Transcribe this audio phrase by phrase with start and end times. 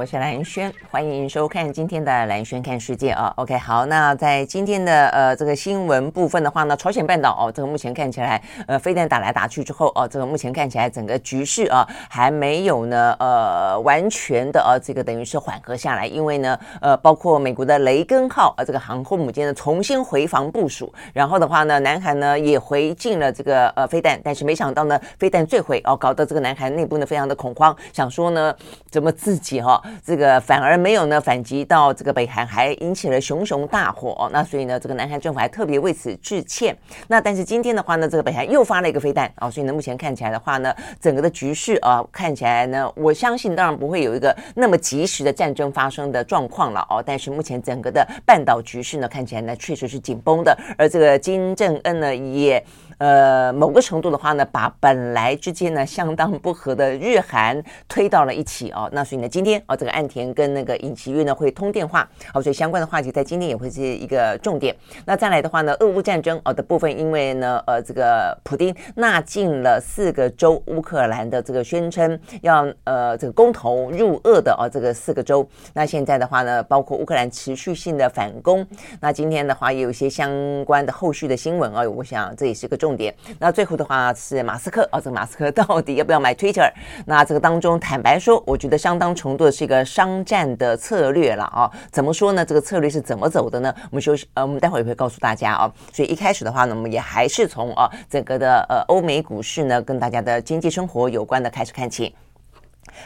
[0.00, 3.30] 我是兰轩，欢迎收看今天的兰轩看世界啊。
[3.36, 28.56] OK，好，那在今天的呃这个新闻部分的话呢，朝鲜半岛哦，这个目前看起来呃飞弹打来打去之后哦，这个目前看起来整个局势啊还没有呢呃完全的呃这个等于是缓和下来，因为呢呃包括美国的雷根号啊这个航空母舰呢重新回防部署，然后的话呢南韩呢也回进了这个呃飞弹，但是没想到呢飞弹坠毁哦，搞得这个南韩内部呢非常的恐慌，想说呢
[28.90, 29.50] 怎么自己。
[29.60, 34.28] 哈，这个反而没有呢反击到这个北韩，还引起了熊熊大火。
[34.32, 36.76] 那所以呢，这个南韩政府还特别为此致歉。
[37.08, 47.02] 那但是今天的话呢，这个北韩又发了一个飞弹啊，所以呢，目前看起来的话呢，整个的局势啊，看起来呢，我相信当然不会有一个那么及时的战争发生的状况了哦。
[47.04, 52.62] 但是目前整个的半岛局势呢，看起来呢确实是紧绷的，而这个金正恩呢也。
[53.00, 58.90] 呃，某个程度的话呢，把本来之间呢相当不和的日韩推到了一起哦。
[58.92, 64.76] 那所以呢，今天哦，这个岸田跟那个尹锡悦呢会通电话，好，所以相关的话题在今天也会是一个重点。
[65.06, 75.48] 那再来的话呢，俄乌战争哦的部分，因为呢，呃，这个普丁纳进了四个州，乌克兰的这个宣称要呃这个公投入俄的哦，这个四个州。
[75.72, 78.66] 那现在的话呢，包括乌克兰持续性的反攻。
[79.00, 80.30] 那今天的话也有一些相
[80.66, 82.89] 关的后续的新闻啊、哦，我想这也是个重。
[82.90, 83.14] 重点。
[83.38, 86.68] 那最后的话是马斯克啊，这个马斯克到底要不要买 Twitter？
[87.06, 91.70] 那这个当中，坦白说，我觉得相当程度的是一个商战的策略了啊。
[91.92, 92.44] 怎么说呢？
[92.44, 93.72] 这个策略是怎么走的呢？
[93.90, 95.72] 我们休息，呃，我们待会儿也会告诉大家啊。
[95.92, 102.12] 所以一开始的话呢，我们也还是从啊整个的呃欧美股市呢，跟大家的经济生活有关的开始看起。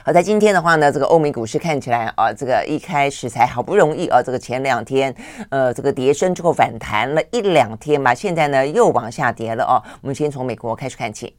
[0.03, 5.15] 好，在今天的话呢，这个欧美股市看起来啊，这个一开始才好不容易啊，这个前两天
[5.50, 9.81] 呃，这个跌升之后反弹了一两天吧，现在呢又往下跌了哦。
[10.00, 11.34] 我们先从美国开始看起。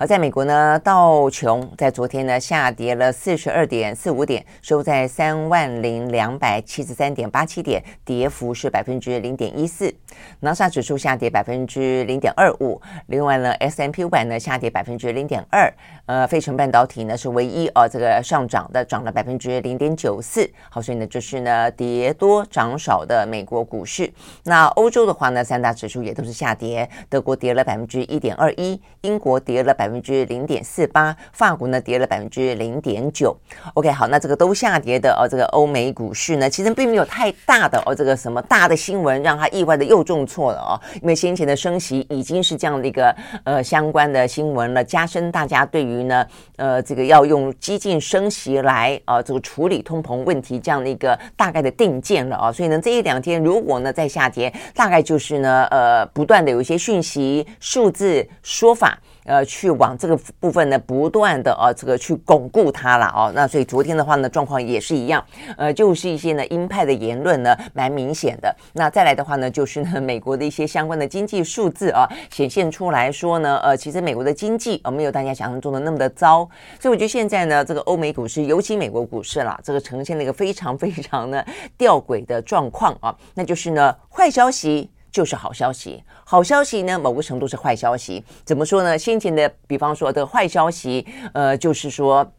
[0.00, 9.92] 而在美国呢，道琼在昨天呢下跌了四十二点四五点，收在三万零两百七十三点八七点，跌幅是百分之零点一四。
[10.38, 15.68] 纳斯指数下跌百分之零点二五，另外呢，S M P 五百呢下跌百分之零点二。
[16.06, 20.48] 呃，费城半导体呢是唯一啊、这个上涨的，涨了百分之零点九四。
[20.70, 24.08] 好，所以呢就是呢跌多涨少的美国股市。
[24.44, 29.87] 那欧洲的话呢，三大指数也都是下跌，德国跌了百分之一点二一，英国跌了百。
[29.88, 33.34] 百分之零点四八，法国呢跌了百分之零点九。
[33.72, 46.26] OK，好，那这个都下跌的哦，这个欧美股市呢，其实并没有太大的哦，这个什么大的新闻让它意外的又重挫了哦，因为先前的升息已经是这样的一个呃相关的新闻了，加深大家对于呢
[46.56, 58.98] 呃这个要用激进升息来啊、呃、这个处理通膨问题这样的一个大概的定见了啊、所以呢这一两天如果呢再下跌，大概就是呢呃不断的有一些讯息、数字、说法。
[59.28, 63.30] 呃，去往这个部分呢，不断的啊，这个去巩固它了哦。
[63.34, 65.22] 那所以昨天的话呢，状况也是一样，
[65.58, 68.56] 呃，就是一些呢鹰派的言论呢，蛮明显的。
[68.72, 76.48] 那再来的话呢，就是呢美国的一些相关的经济数字啊，显现出来说呢，呃，其实美国的经济啊，没有大家想象中的那么的糟。
[76.80, 81.44] 所以我觉得现在呢，这个欧美股市，尤其美国股市啦，这个呈现了一个非常非常呢
[81.76, 84.90] 吊诡的状况啊，那就是呢坏消息。
[85.10, 88.22] 就是好消息，好消息呢，某个程度是坏消息。
[88.44, 88.98] 怎么说呢？
[88.98, 92.30] 先前的，比方说的坏消息，呃，就是说，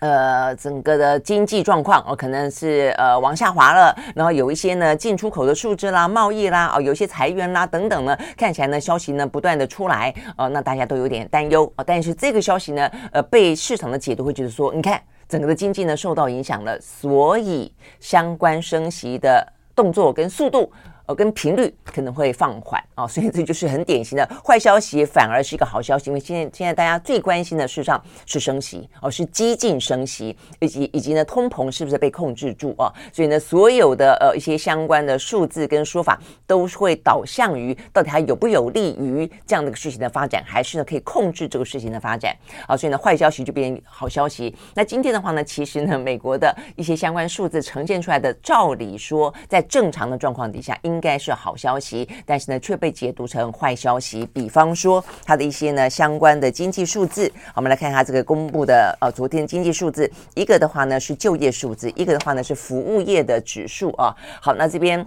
[0.00, 3.94] 呃，整个的经济状况哦，可能是呃往下滑了。
[4.14, 11.84] 然后有一些呢进出口的数字啦、贸易啦，哦，有一些裁员啦等等呢，看起来呢消息呢不断的出来，哦，那大家都有点担忧哦。
[11.86, 20.70] 但是这个消息呢，呃，被市场的解读会觉得说，你看整个的经济呢受到影响了，所以相关升息的动作跟速度。
[21.14, 26.10] 跟频率可能会放缓啊，所以这就是很典型的坏消息，反而是一个好消息。
[26.10, 32.92] 因为现在现在大家最关心的事实上是升息哦，是激进升息，以及以及呢通膨是不是被控制住啊？
[33.12, 42.32] 所以呢，所有的呃一些相关的数字跟说法都会导向于到底还有不有利于这样的一个事情的发展，还是呢可以控制这个事情的发展
[42.68, 42.76] 啊？
[42.76, 44.54] 所以呢，坏消息就变成好消息。
[44.74, 50.99] 那今天的话呢，其实呢，美国的一些相关数字呈现出来的，照理说在正常的状况底下应。
[51.00, 54.28] 应该是好消息，但是呢却被解读成坏消息。
[54.34, 64.14] 比方说，它的一些呢相关的经济数字，我们来看一下这个公布的呃昨天经济数字，一个的话呢是就业数字，一个的话呢是服务业的指数啊。
[64.42, 65.06] 好，那这边。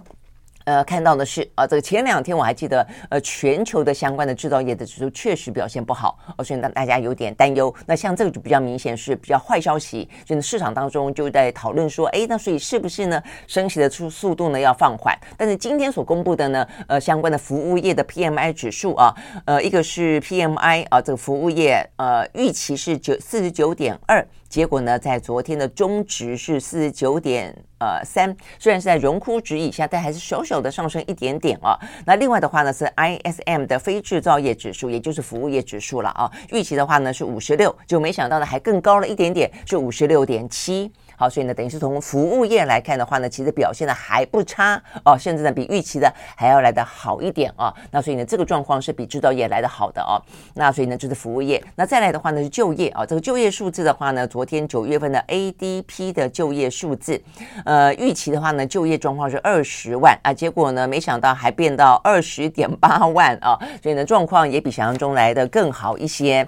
[0.64, 7.74] 呃，看到的是啊，这个前两天我还记得，呃，全球的相关的制造业的指数确实表现不好，哦，所以呢，大家有点担忧。
[7.86, 15.14] 那像这个就比较明显是比较坏消息，就是市场当中就在讨论说，哎，那所以是不是呢，升息的速速度呢要放缓？
[15.36, 19.14] 但是今天所公布的呢，呃，相关的服务业的 PMI 指数啊，
[19.44, 24.26] 呃，一个是 PMI 啊，这个服务业呃预期是九四十九点二。
[24.54, 31.76] 结果呢，在昨天的中值是四十九点呃三，虽然是在荣枯值以下，但还是小小的上升一点点啊。
[32.06, 36.30] 那另外的话呢，是 ISM 的非制造业指数，也就是服务业指数了啊。
[36.52, 40.88] 预期的话呢是五十六，就没想到呢还更高了一点点，是五十六点七。
[41.16, 47.72] 好，所以呢，等于是从服务业来看的话呢，其实表现的还不差哦，甚至呢比预期的还要来的好一点啊。
[47.90, 50.20] 那所以呢，这个状况是比制造业来的好的哦。
[50.54, 51.62] 那所以呢，就是服务业。
[51.76, 57.20] 那再来的话呢是就业啊，这个就业数字的话呢，昨天九月份的 ADP 的就业数字，
[57.64, 66.46] 呃，预期的话呢，就业状况是二十万啊，结果呢，没想到还变到二十点八万啊，所以呢，状况也比想象中来得更好一些。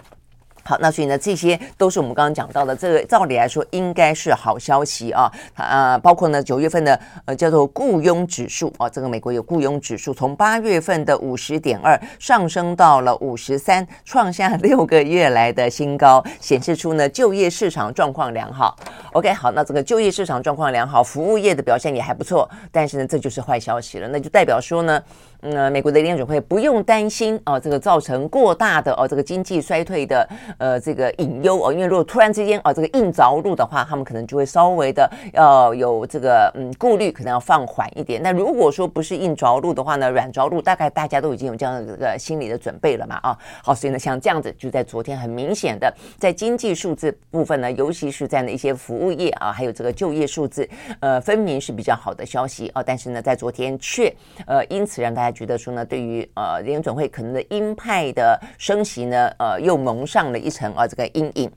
[0.67, 5.31] 好，那所以呢，这些都是我们刚刚讲到的，这个照理来说应该是好消息啊。
[5.55, 18.77] 呃，包括呢九月份的呃叫做雇佣指数啊，这个美国有雇佣指数，从八月份的五十点二上升到了五十三，创下六个月来的新高，显示出呢就业市场状况良好。
[19.13, 25.01] OK，好，那这个就业市场状况良好，服务业的表现也还不错，但是呢这就是坏消息了，那就代表说呢。
[25.43, 30.29] 嗯，美国的联准会不用担心哦，这个造成过大的哦，这个经济衰退的
[30.59, 38.21] 呃这个隐忧哦，因为如果突然之间哦，这个硬着陆的话，他们可能就会稍微的要有这个嗯顾虑，可能要放缓一点。
[38.23, 43.39] 那如果说不是硬着陆的话呢，软着陆，大概大家都已经有这样的这个心理的准备了嘛啊。
[43.63, 50.69] 好，所以呢，像这样子，就在昨天很明显的在经济数字部分呢，尤其是在那些服务业啊，还有这个就业数字，
[51.01, 52.83] 呃，分明是比较好的消息啊。
[52.83, 54.13] 但是呢，在昨天却
[54.47, 55.26] 呃，因此让大家。
[55.31, 61.51] 觉得说呢，对于呃联准会可能的鹰派的升息呢，呃，又蒙上了一层啊这个阴影。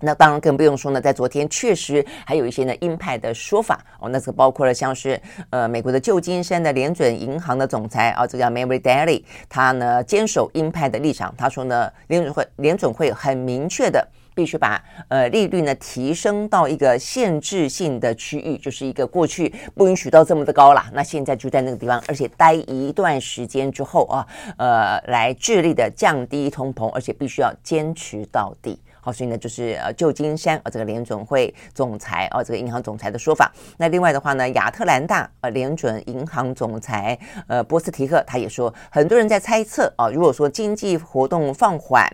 [0.00, 5.20] 那当然更不用说呢，在昨天确实还有一些呢鹰派的说法哦，那这个包括了像是
[5.50, 14.06] 呃美国的旧金山的联准银行的总裁啊，这叫 Mary Daly，他呢坚守鹰派的立场，他说呢联准会联准会很明确的。
[14.38, 20.86] 必须把呃利率呢提升到一个限制性的区域，就是一个过去不允许到这么的高了。
[20.92, 24.24] 那现在就在那个地方，而且待一段时间之后啊，
[24.56, 28.80] 呃，来致力的降低通膨，而且必须要坚持到底。
[29.00, 33.52] 好，所以呢，就是呃旧金山啊这个联准会总裁啊这个银行总裁的说法。
[33.76, 37.18] 那另外的话呢，亚特兰大呃联准银行总裁
[37.48, 42.08] 呃波斯提克他也说，很多人在猜测啊，如果说经济活动放缓。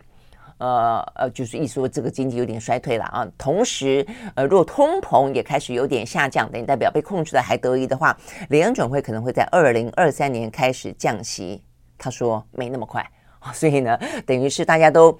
[0.64, 3.26] 呃呃，就是一说这个经济有点衰退了啊。
[3.36, 8.16] 同时，呃，若通膨也开始有点下降，等于代表被控制的还得意的话，
[8.48, 11.62] 联准会可能会在二零二三年开始降息。
[11.98, 13.06] 他说没那么快
[13.40, 15.18] 啊，所以呢，等于是大家都。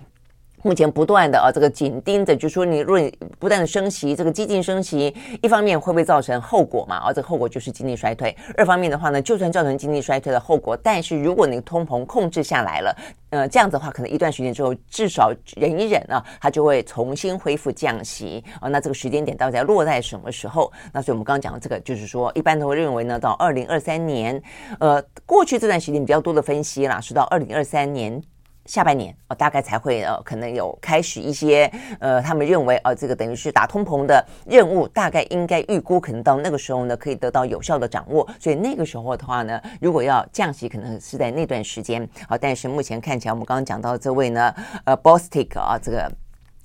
[0.65, 2.99] 目前不断的啊，这个紧盯着，就说你若
[3.39, 6.97] 不断的升息，这个激进升息，一方面会不会造成后果嘛？
[6.97, 8.35] 啊，这个后果就是经济衰退。
[8.57, 12.97] 二方面的话呢，就算造成经济衰退的后果，但是如果你通膨控制下来了，
[13.29, 18.67] 呃，这样子的话，可能一段时间之后，至少忍一忍啊，它就会重新恢复降息啊。
[18.71, 20.73] 那这个时间点到底要落在什么时候？
[20.95, 24.43] 那所以我们刚刚讲的这个，就是说，一般都会认为呢，到二零二三年，
[24.81, 28.19] 呃，过去这段时间比较多的分析啦，是到二零二三年。
[28.67, 38.27] 下半年哦，大概才会呃，可能有开始一些呃，他们认为呃，这个等于是打通膨的任务，大概应该预估可能到那个时候呢，可以得到有效的掌握。
[38.41, 42.39] 所以那个时候的话呢，如果要降息，可能是在那段时间啊。
[42.39, 46.11] 但是目前看起来，我们刚刚讲到这位呢，呃，Bostick 啊，这个。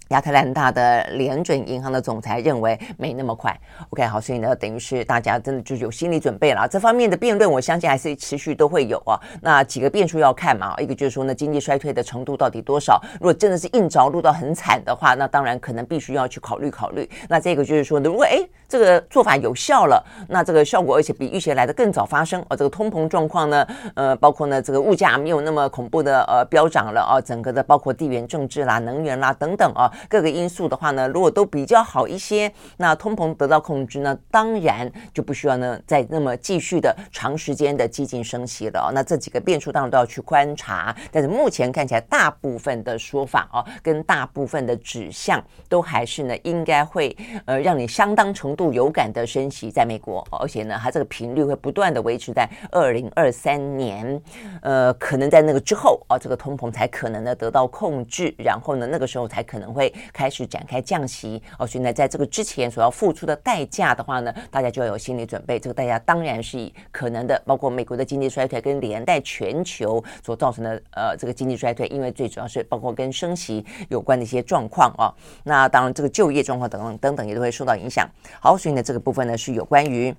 [0.09, 3.55] 亚特兰大的联准银行的总裁认为没那么快
[3.91, 6.67] ，OK，好，所以呢，等于是大家真的就有心理准备了。
[6.67, 9.13] 这方面的辩论，我相信还是持续都会有啊。
[9.39, 12.99] 那几个变数要看嘛，一个就是说呢，经济衰退的程度到底多少？
[13.19, 17.07] 如果真的是硬着陆到很惨的话，那当然可能必须要去考虑考虑。
[17.27, 29.91] 那这个就是说，如果哎这个做法有效了，那这个效果而且比预期来的更早发生，而这个通膨状况呢，呃，包括呢这个物价没有那么恐怖的呃飙涨了啊，整个的包括地缘政治啦、能源啦等等啊。
[30.07, 38.91] 各个因素的话呢，如果都比较好一些，那通膨得到控制呢，当然就不需要呢再那么继续的长时间的激进升息了。
[38.93, 47.15] 那这几个变数当然都要去观察，但是目前看起来大部分的说法啊，跟大部分的指向都还是呢应该会
[47.45, 54.21] 呃让你相当程度有感的升息在美国，而且呢它这个频率会不断的维持在二零二三年，
[54.61, 59.88] 呃可能在那个之后啊，这个通膨才可能呢得到控制，然后呢那个时候才可能会。
[60.13, 65.59] 开始展开降息哦，所以呢，在这个之前所要付出的代价的话呢，大家就要有心理准备。
[65.59, 75.13] 这个代价当然是以可能的，包括美国的经济衰退跟连带全球所造成的呃这个经济衰退，因为最主要是包括跟升息有关的一些状况啊。
[75.43, 78.09] 那当然，这个就业状况等等等等也都会受到影响。
[78.39, 80.13] 好，所以呢，这个部分呢是有关于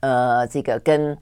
[0.00, 1.16] 呃这个跟。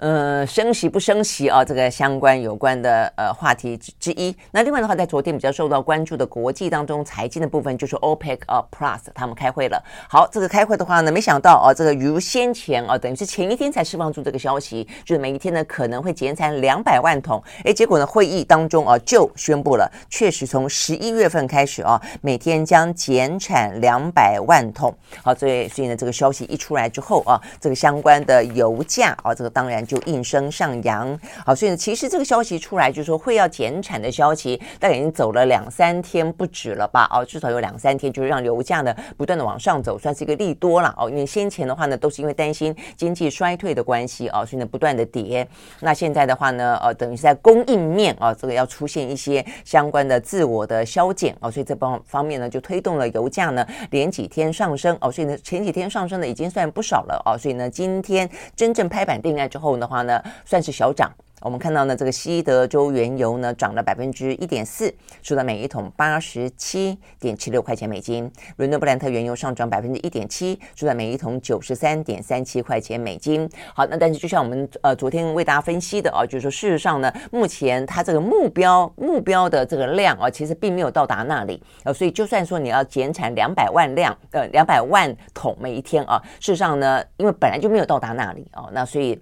[0.00, 1.62] 呃，升息不升息啊？
[1.62, 4.34] 这个相关有关的呃话题之之一。
[4.50, 9.78] 那另外的话，在昨天比较受到关注的国际当中，财经的部分就是 OPEC 啊 Plus 他们开会了。
[10.08, 17.42] 好，这个开会的话呢，没想到啊，这个如先前啊，等于是前一天才释放出这个消息，就是每一天呢可能会减产两百万桶。
[17.64, 24.94] 哎，结果呢，会议当中啊就宣布了，确实从十一月份开始啊，每天将减产两百万桶。
[25.22, 29.86] 好，所以所以呢，这个消息一出来之后啊，这个相关的油价啊，这个当然。
[29.90, 37.08] 就应声上扬，好，所以呢，其实这个消息出来，就是说会要减产的消息，大概已经走了两三天不止了吧？
[37.10, 41.10] 哦，至少有两三天，就是让油价呢不断的往上走，算是一个利多了哦。
[41.10, 45.44] 因为先前的话呢，都是因为担心经济衰退的关系哦，所以呢不断的跌。
[45.80, 55.10] 那现在的话呢，呃，等于是在供应面啊，这个要出现一些相关的自我的削减哦，所以这方方面呢，就推动了油价呢连几天上升哦。
[55.10, 57.36] 所以呢，前几天上升的已经算不少了哦。
[57.36, 59.79] 所以呢，今天真正拍板定案之后。
[59.80, 61.10] 的话呢，算是小涨。
[61.42, 68.30] 我们看到呢，这个西德州原油呢涨了百分之一点四，收到每一桶八十七点七六块钱美金。
[68.56, 73.48] 伦敦布兰特原油上涨百分之一点七，收到每一桶九十三点三七块钱美金。
[73.74, 89.18] 好，那但是就像我们呃昨天为大家分析的啊，就是说事实上呢，目前它这个目标目标的这个量啊，其实并没有到达那里呃，所以就算说你要减产两百万辆呃两百万桶每一天啊，事实上呢，因为本来就没有到达那里啊，那所以。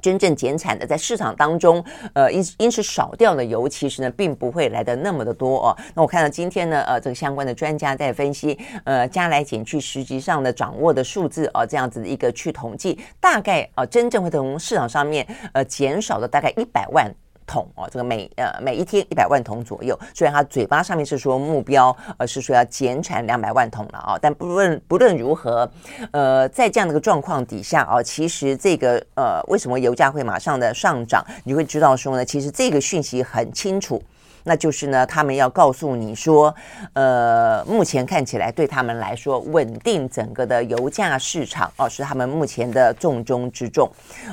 [0.00, 5.76] 真正减产的，在市场当中，呃，因因此少掉的油，其实呢，并不会来的那么的多哦。
[5.94, 17.12] 那我看到今天呢，呃，这个相关的专家在分析，呃，加来减去，实际上的掌握的数字啊，这样子的一个去统计，大概啊，真正会从市场上面呃减少的大概一百万。
[17.48, 25.68] 桶哦，这个每呃每一天一百万桶左右，虽然他嘴巴上面是说目标，呃是说要减产两百万桶了啊，但不论不论如何，
[26.12, 34.02] 呃在这样的一个状况底下啊，其实这个呃为什么油价会马上的上涨，你会知道说呢，其实这个讯息很清楚，
[34.44, 36.54] 那就是呢他们要告诉你说，
[36.92, 43.90] 呃目前看起来对他们来说稳定整个的油价市场哦是他们目前的重中之重，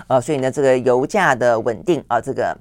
[0.07, 2.57] 呃所以呢这个油价的稳定啊这个。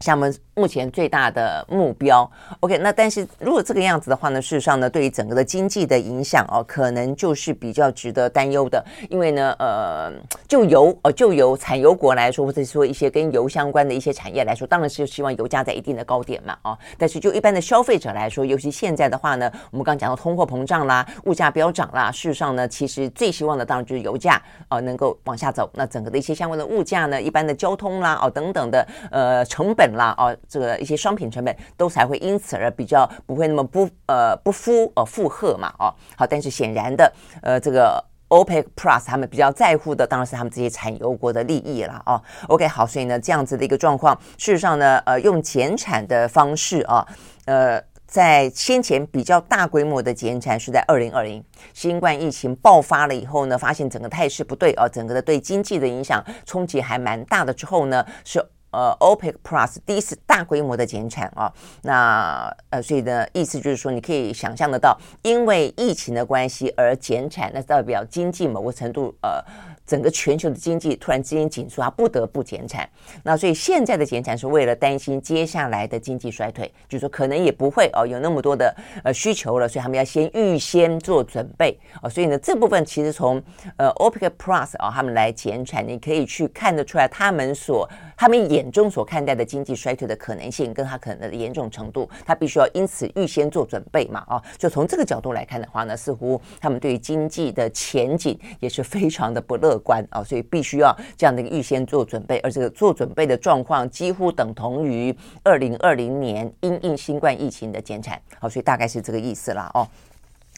[0.00, 10.12] 像我们目前最大的目标，OK，那但是如果这个样子的话呢，事实上呢，对于整个的经济的影响哦，可能就是比较值得担忧的，因为呢，呃，
[10.46, 29.85] 就油呃，就油产油国来说，或者说一些跟油相关的一些产业来说，当然是希望油价在一定的高点嘛，哦，但是就一般的消费者来说，尤其现在的话呢，我们刚刚讲到通货膨胀啦，物价飙涨啦，事实上呢，其实最希望的当然就是油价哦能够往下走，那整个的一些相关的物价呢，一般的交通啦哦等等的呃成本。
[29.88, 37.12] 本啦哦，这个一些商品成本都才会因此而比较不会那么不呃不负呃负荷嘛哦好，但是显然的
[37.42, 42.20] 呃这个 OPEC Plus 他们比较在乎的当然是他们这些产油国的利益了哦。
[42.48, 47.06] OK 好，所以呢这样子的一个状况，事实上呢呃用减产的方式啊
[47.44, 58.44] 呃在先前比较大规模的减产是在二零二零新冠疫情爆发了以后呢，发现整个态势不对啊，整个的对经济的影响冲击还蛮大的之后呢是。
[58.76, 69.42] 呃，OPEC Plus 第一次大规模的减产啊，那呃，所以呢，意思就是说，你可以想象得到，因为疫情的关系而减产，那代表经济某个程度呃。
[69.86, 72.88] 整个全球的经济突然之间紧缩，它不得不减产。
[73.22, 78.74] 那所以现在的减产是为了担心接下来的经济衰退，就是说可能也不会哦有那么多的
[79.04, 82.10] 呃需求了，所以他们要先预先做准备哦。
[82.10, 83.40] 所以呢，这部分其实从
[83.76, 94.42] 呃 OPEC Plus 啊、哦、他们来减产，你可以去看得出来他们所他们眼中所看待的经济衰退的可能性跟它可能的严重程度，他必须要因此预先做准备嘛啊、哦。
[94.58, 99.75] 就从这个角度来看的话呢，似乎他们对于经济的前景也是非常的不乐。
[99.78, 109.70] 关啊，所以必须要这样的预先做准备，而这个做准备的状况几乎等同于二零二零年因应新冠疫情的减产，好，所以大概是这个意思啦。
[109.74, 109.86] 哦。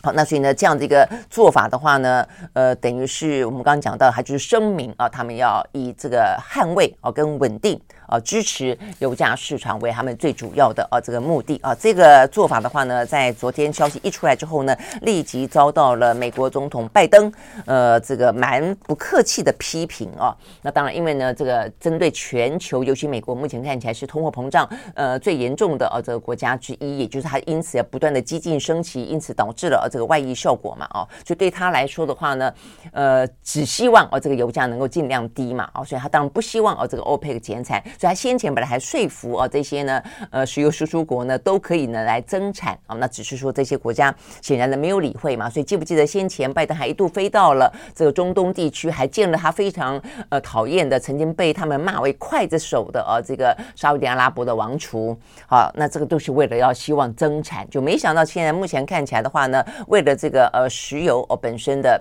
[0.00, 11.74] 好，那所以呢，这样的一个做法的话呢，呃，等于是我们刚刚讲到，它就是声明啊，他们要以这个捍卫啊跟稳定啊，支持油价市场为他们最主要的啊这个目的啊。
[11.74, 17.32] 这个做法的话呢，在昨天消息一出来之后呢，立即遭到了美国总统拜登
[17.66, 20.34] 呃这个蛮不客气的批评啊。
[20.62, 31.06] 那当然，因为呢，这个针对全球，尤其美国目前看起来是通货膨胀呃最严重的啊这个国家之一，也就是它因此要不断的激进升息，因此导致了这个外溢效果嘛啊。
[31.24, 32.52] 所以对他来说的话呢，
[32.92, 40.00] 呃，只希望哦这个油价能够尽量低嘛啊，所以他当然不希望哦这个 OPEC 减产，所以他先前本来还说服哦这些呢
[40.31, 45.50] 呃石油输出国呢都可以呢来增产啊，那只是说这些国家显然呢没有理会嘛。
[45.50, 55.19] 所以记不记得先前拜登还一度飞到了这个中东地区，还见了他非常呃讨厌的，曾经被他们骂为刽子手的啊这个沙乌地阿拉伯的王储。
[55.49, 62.00] 好，那这个都是为了要希望增产，就没想到现在目前看起来的话呢，为了这个呃石油哦本身的。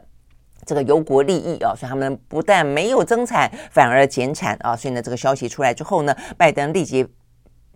[0.68, 4.76] 这个油国利益啊，所以他们不但没有增产，反而减产啊。
[4.76, 7.08] 所以呢，这个消息出来之后呢，拜登立即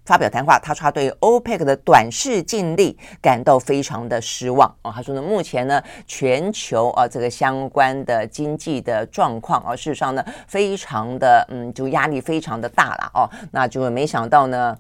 [0.03, 4.91] 发表谈话，他说他对 OPEC 的短视近利感到非常的失望啊。
[4.93, 13.29] 他说呢，目前呢，全球啊这个相关的经济的状况啊，事实上呢，非常的嗯，就压力非常的大了哦。
[13.51, 14.77] 那就没想到呢。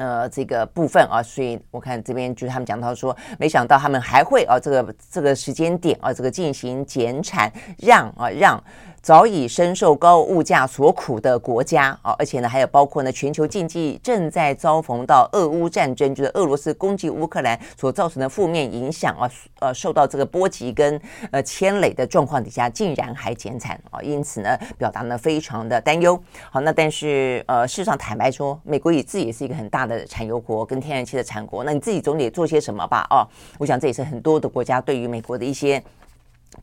[0.00, 8.58] 呃，这个部分啊，所以我看这边就是他们讲到说，没想到他们还会啊，这个这个时间点啊，这个进行减产，让啊让。
[9.02, 19.30] 早已深受高物价所苦的国家啊，而且呢，还有包括呢，全球经济正在遭逢到俄乌战争，就是俄罗斯攻击乌克兰所造成的负面影响啊，
[19.60, 26.22] 呃，受到这个波及跟呃牵累的状况底下，竟然还减产啊，因此呢，表达呢非常的担忧。
[26.50, 33.06] 好，那但是呃，事实上坦白说，美国也自己也是一个很大的产油国跟天然气的产国，那你自己总得做些什么吧？
[33.08, 33.24] 哦，
[33.58, 35.82] 我想这也是很多的国家对于美国的一些。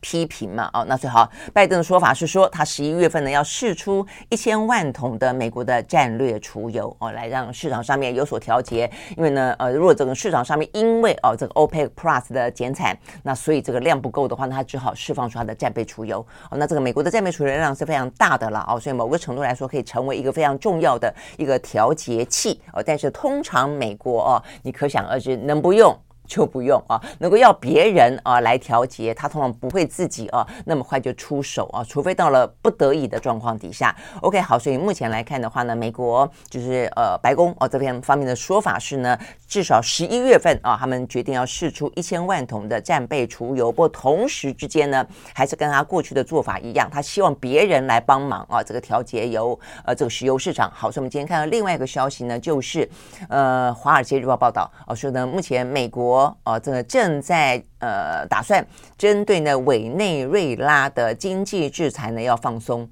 [0.00, 1.30] 批评嘛，哦，那最好。
[1.52, 8.90] 拜登的说法是说，他十一月份呢要释出一千万桶的美国的战略储油哦，来让市场上面有所调节。
[9.16, 16.58] 因为呢，呃，如果这个市场上面因为哦这个 OPEC Plus 的减产，那所以这个量不够的话，那他只好释放出他的战备储油哦。
[16.58, 22.82] 那这个美国的战备储油量是非常大的了哦，所以某个程度来说可以成为一个非常重要的一个调节器哦。
[22.84, 25.96] 但是通常美国哦，你可想而知能不用。
[26.28, 33.96] 就不用啊，能够要别人啊来调节，他通常不会自己啊那么快就出手啊，除非到了不得已的状况底下。
[34.20, 39.18] OK，好，所以目前来看的话呢，美国就是呃白宫哦这边方面的说法是呢，
[39.48, 50.70] 至少十一月份啊，他们决定要试出一千万桶的战备储油，不过同时之间呢，还是跟他过去的做法一样，他希望别人来帮忙啊，这个调节油呃这个石油市场。
[50.74, 52.86] 好，所以我们今天看到另外一个消息呢，就是
[53.30, 56.17] 呃《华尔街日报》报道哦说呢，目前美国。
[56.44, 62.88] 哦，这个正在呃打算针对呢委内瑞拉的经济制裁呢要放松。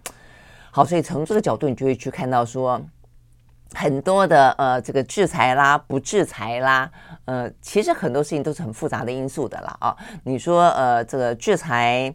[0.70, 2.80] 好，所以从这个角度，你就会去看到说
[3.74, 6.90] 很多的呃这个制裁啦、不制裁啦，
[7.24, 9.96] 呃，其实很多事情都是很复杂的因素的啦啊。
[10.24, 12.14] 你说呃这个制裁。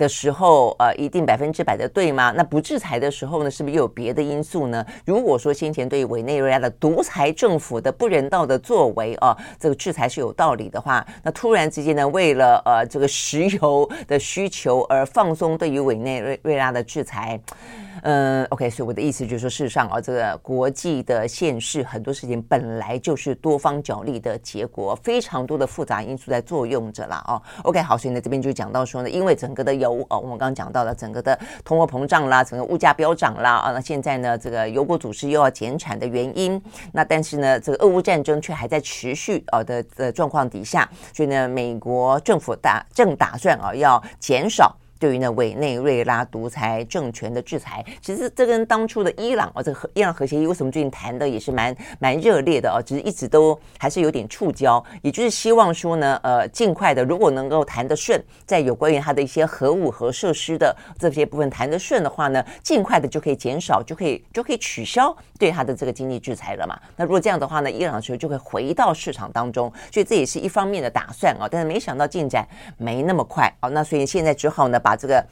[0.00, 2.32] 的时候，呃，一定百分之百的对吗？
[2.34, 4.82] 那不制裁的时候呢，是不是又有别的因素呢？
[5.04, 17.38] 如果说先前对于委内瑞拉的独裁政府的不人道的作为啊，这个制裁是有道理的话，那突然之间呢，为了呃这个石油的需求而放松对于委内瑞瑞拉的制裁。
[18.02, 27.22] 嗯，OK，所以我的意思就是说，事实上啊，这个国际的现实很多事情本来就是多方角力的结果，非常多的复杂因素在作用着啦。
[27.26, 27.40] 哦。
[27.64, 36.60] OK，好，所以呢这边就讲到说呢，因为整个的油哦，我们刚刚讲到了整个的通货膨胀啦，整个物价飙涨啦啊，那现在呢这个油国组织又要减产的原因，
[36.92, 44.74] 那但是呢这个俄乌战争却还在持续啊的的状况底下，所以呢美国政府打正打算啊要减少。
[45.00, 66.78] 对于呢委内瑞拉独裁政权的制裁，其实这跟当初的伊朗哦，这个伊朗核协议为什么最近谈的也是蛮蛮热烈的哦，只是一直都还是有点触礁，也就是希望说呢，呃，尽快的，如果能够谈得顺，在有关于它的一些核武核设施的这些部分谈得顺的话呢，尽快的就可以减少，就可以就可以取消对它的这个经济制裁了嘛。
[66.94, 74.89] 那如果这样的话呢，伊朗的时候就会回到市场当中，所以这也是一方面的打算啊，但是没想到进展没那么快哦，那所以现在只好呢把。
[74.90, 75.24] 把这个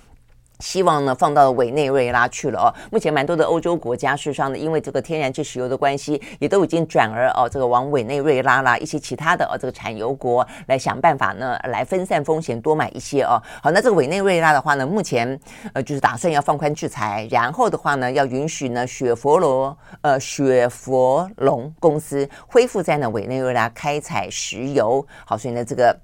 [0.61, 2.67] 希望呢放到委内瑞拉去了哦。
[2.93, 13.43] 目前蛮多的欧洲国家，事实上呢，因为这个天然气、石油的关系，也都已经转而哦，这个往委内瑞拉啦，一些其他的哦，这个产油国来想办法呢，来分散风险，多买一些哦。
[13.61, 15.39] 好，那这个委内瑞拉的话呢，目前
[15.73, 25.05] 呃就是打算要放宽制裁，然后的话呢，要允许呢雪佛罗呃雪佛龙公司恢复在呢委内瑞拉开采石油。
[25.27, 25.99] 好，所以呢这个。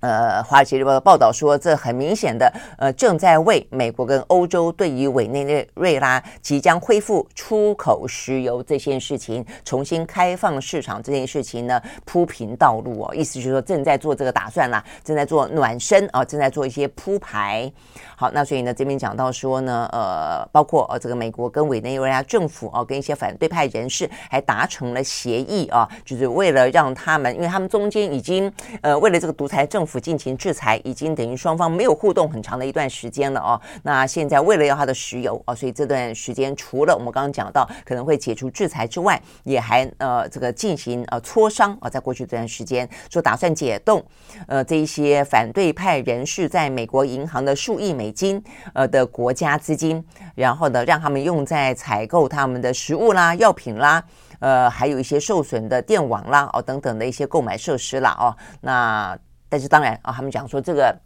[0.00, 13.14] 呃，《华尔街日报》的报道说，这很明显的，呃，正在为美国跟欧洲对于委内瑞拉即将恢复出口石油这件事情，重新开放市场这件事情呢铺平道路哦。
[13.14, 17.70] 意思就是说，正在做这个打算啦，正在做暖身啊，正在做一些铺排。
[18.16, 29.89] 好，那所以呢，这边讲到说呢，呃，包括呃这个美国跟委内瑞拉政府啊，跟一些反对派人士还达成了协议啊，就是为了让他们，因为他们中间已经呃为了这个独裁政府。
[29.90, 33.60] 府进行制裁已经等于双方没有互动很长的一段时间了哦。
[33.82, 41.90] 那现在为了要它的石油哦，所以这段时间除了我们刚刚讲到可能会解除制裁之外，也还呃这个进行呃磋商啊。
[41.90, 44.00] 在过去这段时间说打算解冻
[44.46, 48.40] 呃这一些反对派人士在美国银行的数亿美金
[48.74, 50.04] 呃的国家资金，
[50.36, 54.04] 然后呢让他们用在采购他们的食物啦、药品啦。
[54.38, 59.14] 呃，还有一些受损的电网啦，哦，等等的一些购买设施啦，哦，那
[59.50, 60.96] 但是当然啊，他们讲说这个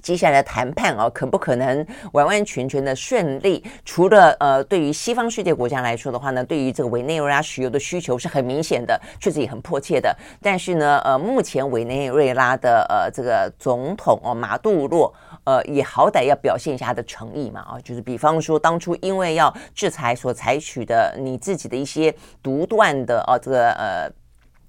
[0.00, 3.62] 接下来的谈判啊，可不可能完完全全的顺利？
[3.84, 10.16] 除了呃，对于西方世界国家来说的话呢，对于这个委内瑞拉石油的需求是很明显的，确实也很迫切的。
[10.40, 15.14] 但是呢，呃，目前委内瑞拉的呃这个总统哦马杜罗。
[15.44, 24.21] 呃，也好歹要表现一下他的诚意嘛，啊，就是比方说当初因为要制裁所采取的你自己的一些独断的啊，这个呃。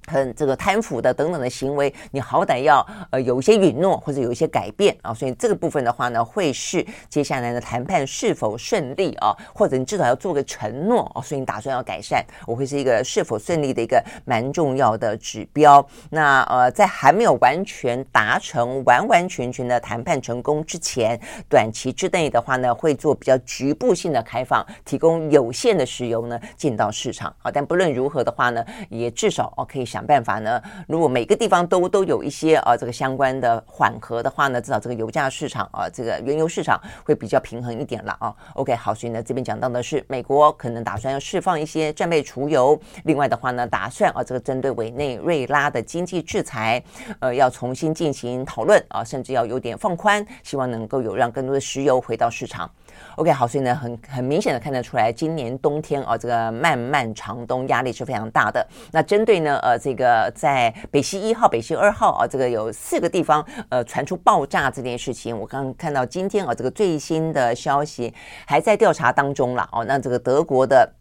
[0.07, 15.85] 很这个贪腐的等等的行为，你好歹要呃有一些允诺或者有一些改变啊，所以这个部分的话呢，会是接下来的谈判是否顺利啊，或者你至少要做个承诺啊，所以你打算要改善，我会是一个是否顺利的一个蛮重要的指标。
[16.09, 27.49] 那呃，在还没有完全达成完完全全的谈判成功之前，短期之内的话呢，会做比较局部性的开放，提供有限的石油呢进到市场啊。
[27.49, 29.87] 但不论如何的话呢，也至少哦可以。
[29.93, 30.59] 想办法呢？
[30.87, 38.33] 如果每个地方都都有一些啊，这个相关的缓和的话呢，至少这个油价市场啊，这个原油市场会比较平衡一点了啊。
[38.55, 46.83] OK，好，所以呢，这边讲到的是美国可能打算要释放一些战备储油，另外的话呢，打算啊，这个针对委内瑞拉的经济制裁，
[47.19, 52.67] 呃，要重新进行讨论啊，甚至要有点放宽，希望能够有让更多的石油回到市场。
[53.15, 58.65] OK，好，所以呢，很很明显的看得出来，今年冬天哦，这个漫漫长冬压力是非常大的。
[58.91, 68.13] 那针对呢，呃，这个在北溪一号、北溪二号啊，这个有四个地方呃传出爆炸这件事情，我刚刚看到今天啊，这个最新的消息
[68.47, 69.85] 还在调查当中了哦。
[69.85, 70.91] 那这个德国的。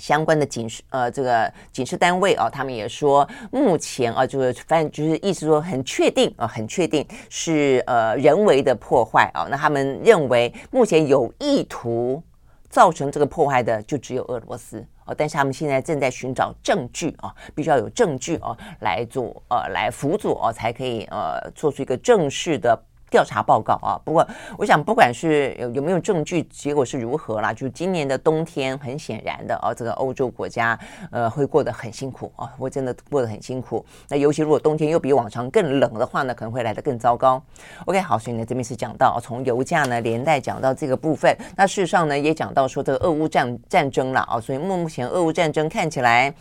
[0.00, 9.46] 相关的警示，呃，这个警示单位啊，他们也说，目前啊，就是反正就是意思说很确定啊，很确定是呃人为的破坏啊。
[9.50, 12.22] 那他们认为目前有意图
[12.70, 22.82] 造成这个破坏的就只有俄罗斯哦，但是他们现在正在寻找证据啊，必须要有证据啊来做呃来辅佐啊，才可以呃做出一个正式的。
[23.10, 30.78] 调查报告啊，不过我想，不管是有有没有证据，结果是如何啦，就今年的冬天，很显然的啊，这个欧洲国家
[31.10, 33.84] 呃会过得很辛苦啊，会真的过得很辛苦。
[34.08, 37.42] 那尤其如果冬天又比往常更冷的话呢，可能会来得更糟糕。
[37.86, 46.32] OK，好，所以呢这边是讲到从油价呢连带讲到这个部分，那事实上呢也讲到说这个俄乌战战争了啊，所以目前俄乌战争看起来。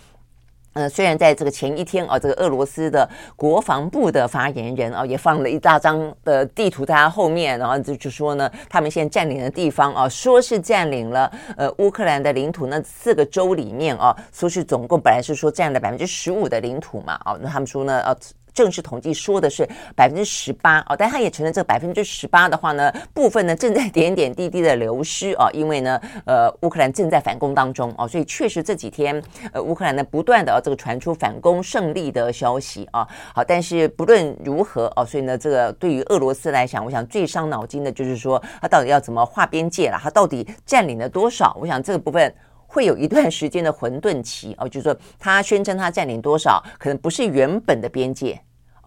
[0.73, 18.15] 呃，虽然在这个前一天啊，这个俄罗斯的国防部的发言人啊，也放了一大张的地图在他后面，然后就就说呢，他们现在占领的地方啊，说是占领了呃乌克兰的领土，那四个州里面啊，说是总共本来是说占了百分之十五的领土嘛，啊，那他们说呢，呃。
[18.53, 29.21] 正式统计说的是百分之十八哦，但他也承认这百分之十八的话呢，部分呢正在点点滴滴的流失啊，因为呢，呃，乌克兰正在反攻当中啊，所以确实这几天
[29.53, 39.99] 呃，乌克兰呢不断的这个传出反攻胜利的消息啊，好，但是不论如何啊，所以呢，这个对于俄罗斯来讲，我想最伤脑筋的就是说，他到底要怎么划边界了？
[40.01, 41.57] 他到底占领了多少？
[41.59, 42.33] 我想这个部分。
[42.71, 48.39] 会有一段时间的混沌期哦，就是说他宣称他占领多少，可能不是原本的边界。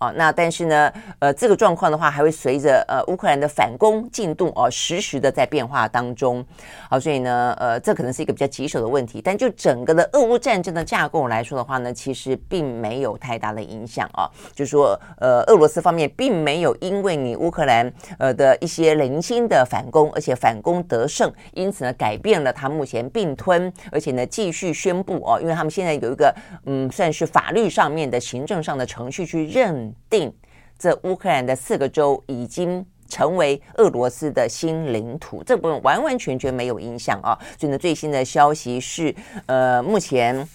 [0.02, 6.44] 啊，那但是呢，呃，这个状况的话，还会随着呃乌克兰的反攻进度哦，实时的在变化当中。
[6.90, 9.20] 好，所以呢，呃，这可能是一个比较棘手的问题。
[9.22, 14.26] 但就整个的俄乌战争的架构来说的话呢，其实并没有太大的影响啊。
[14.52, 26.34] 就是说，呃，俄罗斯方面并没有因为你乌克兰呃的一些零星的反攻，而且反攻得胜，因此呢，改变了他目前并吞，而且呢，继续宣布哦，因为他们现在有一个
[26.66, 29.91] 嗯，算是法律上面的行政上的程序去认。
[30.08, 30.32] 定
[30.78, 37.38] 这乌克兰的四个州已经成为俄罗斯的新领土，这部分完完全全没有影响啊。
[37.58, 39.14] 所以呢，最新的消息是，
[39.46, 40.48] 呃，目前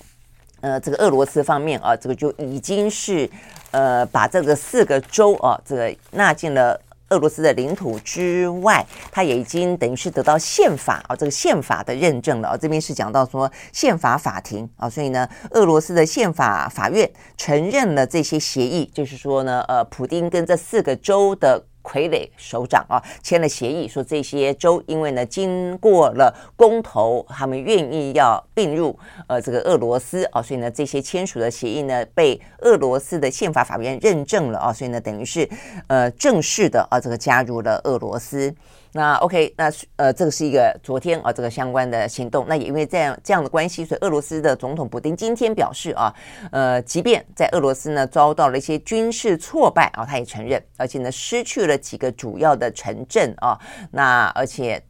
[0.62, 3.30] 呃这个俄罗斯方面啊，这个就已经是
[3.72, 6.80] 呃把这个四个州啊这个纳进了。
[7.10, 12.58] 俄罗斯的领土之外，它也已经等于是得到宪法啊，这个宪法的认证了啊。
[12.58, 21.66] 这边是讲到说宪法法庭啊，所以呢，俄罗斯的宪法法院承认了这些协议，就是说呢，呃，普丁跟这四个州的。
[21.88, 35.50] 傀儡首长啊，签了协议，说这些州因为呢经过了公投，他们愿意要并入呃这个俄罗斯啊，所以呢这些签署的协议呢被俄罗斯的宪法法院认证了啊，所以呢等于是
[35.88, 38.54] 呃正式的啊这个加入了俄罗斯。
[38.98, 42.48] 那 OK，那呃，这个是一个昨天啊，这个相关的行动。
[42.50, 46.12] 那也因为这样这样的关系，所以俄罗斯的总统普丁今天表示啊，
[46.52, 53.56] 呃，即便在俄罗斯呢遭到了一些军事挫败啊，他也承认，而且呢失去了几个主要的城镇啊，
[53.92, 54.82] 那而且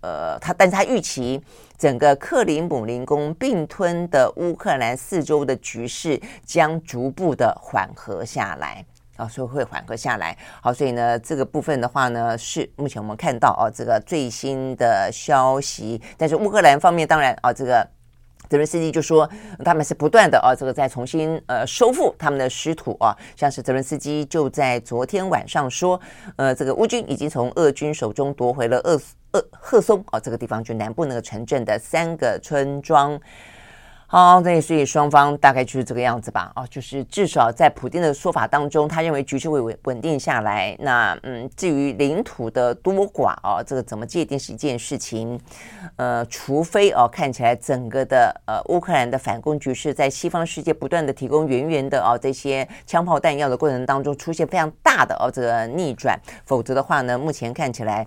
[0.00, 1.42] 呃，他但是他预期
[1.76, 8.86] 整个克里姆林宫并吞的乌克兰四周的局势将逐步的缓和下来。
[9.16, 10.36] 啊，所以会缓和下来。
[10.60, 16.00] 好，所以呢，这个部分的话呢，是目前我们看到啊，这个最新的消息。
[16.16, 17.86] 但是乌克兰方面，当然啊，这个
[18.48, 19.28] 泽伦斯基就说
[19.64, 23.16] 他们是不断的啊，这个在重新呃收复他们的失土啊。
[23.34, 26.00] 像是泽伦斯基就在昨天晚上说，
[26.36, 29.00] 呃，这个乌军已经从俄军手中夺回了鄂
[29.32, 33.18] 鄂赫松啊这个地方，就南部那个城镇的三个村庄。
[34.08, 36.52] 好，那所以双方大概就是这个样子吧。
[36.54, 40.76] 啊，就是至少在普丁的说法当中，他认为局势会稳稳定下来。
[40.78, 45.38] 那嗯，至于领土的多寡啊，这个怎么界定是一件事情。
[45.96, 58.06] 呃，除非哦、看起来整个的呃乌克兰的反攻局势在西方世界不断的提供源源的啊这些枪炮弹药的过程当中出现非常大的哦、这个逆转，否则的话呢，目前看起来。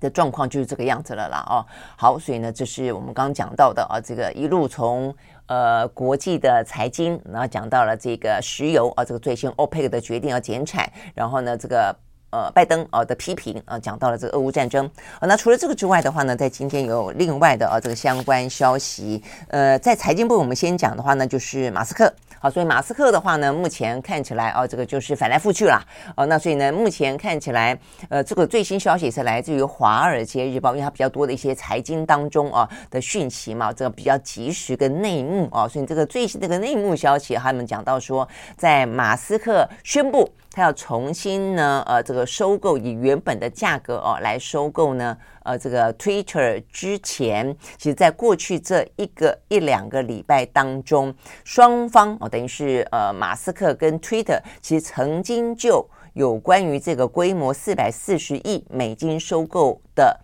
[0.00, 1.64] 的状况就是这个样子了啦哦，
[1.96, 5.14] 好，所以呢，这是我们刚刚讲到的啊，这个一路从
[5.46, 11.94] 呃国际的财经，然后讲到了这个石油啊，这个最新 OPEC 的决定要减产，然后呢，这个
[12.30, 14.90] 呃拜登啊的批评啊，讲到了这个俄乌战争。
[15.20, 22.12] 那除了这个之外的话呢，在今天有另外的啊这个相关消息，呃，在财经部我们先讲的话呢，就是马斯克。
[22.42, 25.78] 好，所以马斯克的话呢，目前看起来哦，这个就是翻来覆去了
[26.16, 26.24] 哦。
[26.24, 40.26] 那所以呢，目前看起来，呃，这个最新消息是来自于《华尔街日报》，因为它比较多的一些财经当中啊的讯息嘛，这个比较及时跟内幕啊，所以这个最新这个内幕消息，他们讲到说，在马斯克宣布。
[40.52, 60.18] 他要重新呢，呃，这个收购以原本的价格哦来收购呢，呃，这个 Twitter 之前，其实在过去这一个一两个礼拜当中，双方哦等于是呃马斯克跟 Twitter 其实曾经就有关于这个规模四百四十亿美金收购的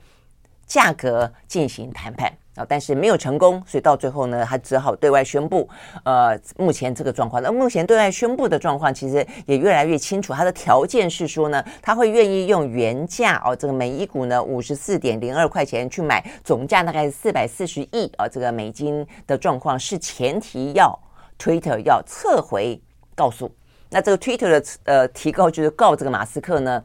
[0.67, 2.37] 价格进行谈判。
[2.57, 5.69] 啊，但是没有成功，所以到最后呢，他只好对外宣布，
[6.05, 7.42] 呃，目前这个状况。
[7.42, 10.33] 那目前对外宣布的状况，其实也越来越清楚。
[10.33, 20.99] 他的条件是说呢，他会愿意用原价哦，这个每一股呢五十四点零二块钱去买，总价大概是四百四十亿啊，这个美金的状况是前提要
[21.38, 22.81] Twitter 要撤回
[23.14, 23.55] 告诉。
[23.90, 26.83] 那这个 Twitter 的呃提告就是告这个马斯克呢。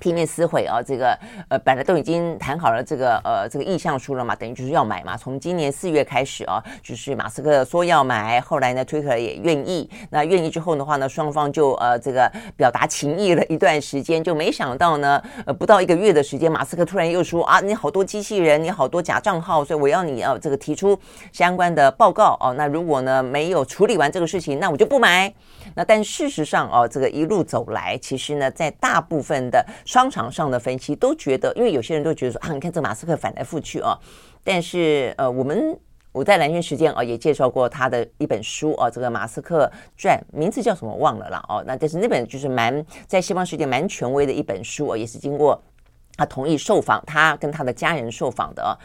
[0.00, 5.16] 拼命撕毁啊，这个呃本来都已经谈好了这个呃这个意向书了嘛，等于就是要买嘛。
[5.16, 9.88] 从今年四月开始啊，就是马斯克说要买，后来呢，Twitter 也愿意。
[10.10, 20.98] 那愿意之后的话呢，双方就呃这个表达情意了一段时间，就没想到呢，呃不到一个月的时间，马斯克突然又说啊，你好多机器人，你好多假账号，所以我要你要这个提出
[21.32, 22.54] 相关的报告哦。
[22.56, 25.32] 那如果呢没有处理完这个事情，那我就不买。
[25.74, 33.98] 那但事实上哦，这个一路走来，其实呢，在大部分的商场上的分析都觉得，因为有些人都觉得说啊，你看这马斯克反来覆去啊。
[34.42, 35.78] 但是呃，我们
[36.12, 41.62] 我在蓝轩时间啊也介绍过他的一本书啊，这个马斯克传，名字叫什么忘了啦哦。
[41.66, 45.62] 那但是那本就是蛮在西方世界蛮权威的一本书啊，也是经过
[46.16, 48.76] 他同意受访，他跟他的家人受访的啊。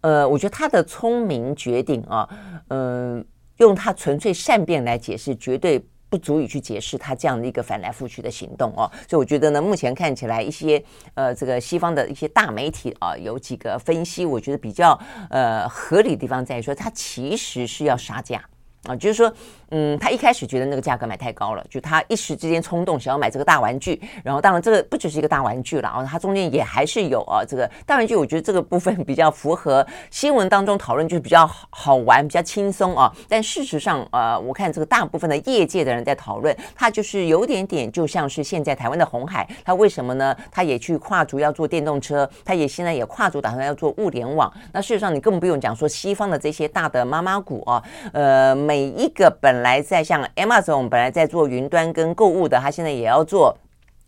[0.00, 2.28] 呃，我觉得他的聪明绝顶啊，
[2.68, 3.24] 嗯、
[3.58, 5.84] 用他纯粹善变来解释，绝对。
[6.10, 10.82] 不足以去解释他这样的一个翻来覆去的行动哦，所以我觉得呢，目前看起来一些
[11.14, 14.98] 呃，这个西方的一些大媒体啊，有几个分析，我觉得比较
[15.30, 18.42] 呃合理的地方在于说，他其实是要杀价。
[18.84, 19.30] 啊，就是说，
[19.70, 33.12] 嗯，他一开始觉得那个价格买太高了，就他一时之间冲动想要买这个大玩具，然后当然这个不只是一个大玩具了啊，它中间也还是有啊这个大玩具，我觉得这个部分比较符合新闻当中讨论，就是比较好玩、比较轻松啊。
[33.28, 40.34] 但事实上，呃，我看这个大部分的业界的人在讨论，它就是有点点就像是现在台湾的红海，它为什么呢？
[40.52, 44.50] 它也去跨足要做电动车，它也现在也跨足打算要做物联网。
[44.72, 48.67] 那事实上，你更不用讲说西方的这些大的妈妈股啊，呃。
[48.68, 53.56] 每一个本来在像 Amazon 本来在做云端跟购物的，他现在也要做。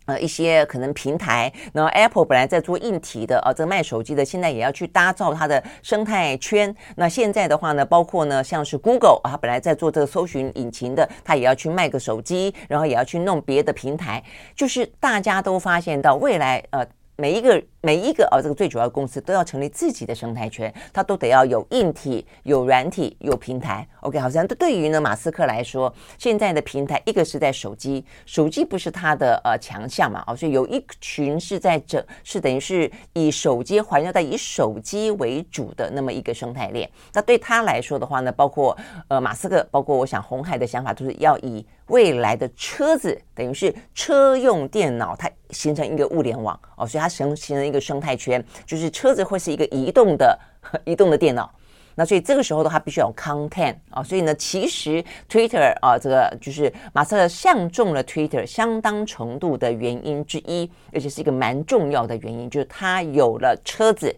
[0.05, 6.75] 呃，一些可能平台，然后 Apple 本来在做硬体的，啊，这个卖手机的，现在也要去打造它的生态圈。
[6.95, 14.23] 那现在的话呢，包括呢，像是 Google 啊，本来在做这个搜寻引擎的，它也要去卖个手机，然后也要去弄别的平台。
[14.55, 16.85] 就是大家都发现到未来，呃。
[17.17, 23.87] 每一个每一个啊，这个最主要的公司都要成立自己的生态圈，它都得要有硬体、有软体、有平台。
[24.01, 36.87] OK，好像对于呢马斯克来说，现在的平台一个是在手机，手机不是他的呃强项嘛，哦，所以有一群是在这是等于是以手机环绕在以手机为主的那么一个生态链。
[37.13, 50.37] 那对他来说的话呢，包括呃马斯克，包括我想红海的想法，都是要以未来的车子，等于是车用电脑，它形成一个物联网哦，所以它形形成一个生态圈，就是车子会是一个移动的
[50.85, 51.51] 移动的电脑。
[51.95, 64.15] 那所以这个时候的话，必须要有 content 啊，所以呢，其实 Twitter 啊，这个就是马斯克相中了 Twitter 相当程度的原因之一，而且是一个蛮重要的原因，就是它有了车子，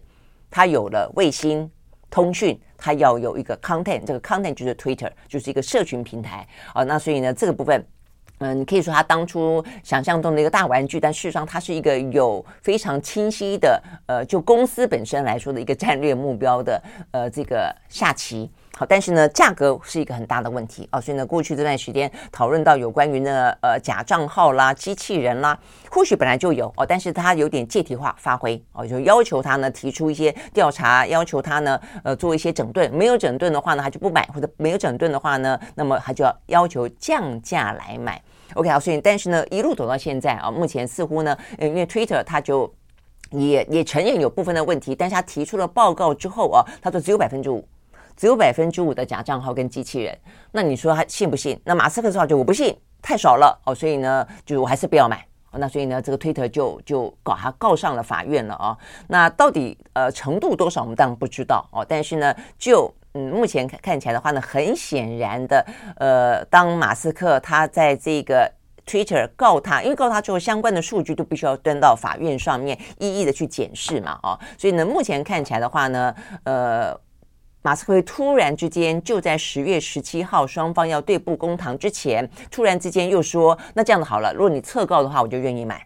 [0.50, 1.70] 它有了卫星
[2.10, 2.60] 通讯。
[2.76, 6.82] 它要有一个 content，这个 content 就是 Twitter，就是一个社群平台啊。
[6.84, 7.82] 那所以呢，这个部分，
[8.38, 18.50] 嗯，你可以说他当初想象中的一个大玩具，但事实上它是一个有非常清晰的，呃，就公司本身来说的一个战略目标的，呃，这个下棋。
[18.76, 25.56] 好，但是呢，价格是一个很大的问题啊，所以呢，过去这段时间讨论到有关于呢，呃，假账号啦、机器人啦，
[25.88, 38.20] 或许本来就有哦，但是他有点借题化发挥哦，就要求他呢提出一些调查，要求他呢，呃，做一些整顿，没有整顿的话呢，他就不买，或者没有整顿的话呢，那么他就要要求降价来买。
[38.54, 42.74] OK 好，所以但是呢，一路走到现在啊，目前似乎呢，因为 Twitter 他就
[43.30, 47.64] 也也承认有部分的问题，但是他提出了报告之后啊，他说只有百分之五。
[48.16, 50.18] 只有百分之五的假账号跟机器人，
[50.52, 51.60] 那你说他信不信？
[51.64, 55.26] 那马斯克说就我不信，太少了哦，所以呢，就我还是不要买。
[55.56, 58.78] 那所以呢，这个推特就就搞他告上了法院了啊、哦。
[59.06, 61.86] 那到底呃程度多少，我们当然不知道哦。
[61.88, 65.64] 但是呢，就嗯目前看看起来的话呢，很显然的，
[65.96, 68.50] 呃，当马斯克他在这个
[68.84, 77.03] Twitter 告他，因为告他之后，相关的数据都必须要端到法院上面一一的去检视嘛，哦，所以呢，目前看起来的话呢，呃。
[77.64, 85.82] 马斯克突然之间就在十月十七号双方要对簿公堂之前，突然之间又说：“那这样子好了，如果你撤告的话，我就愿意买。”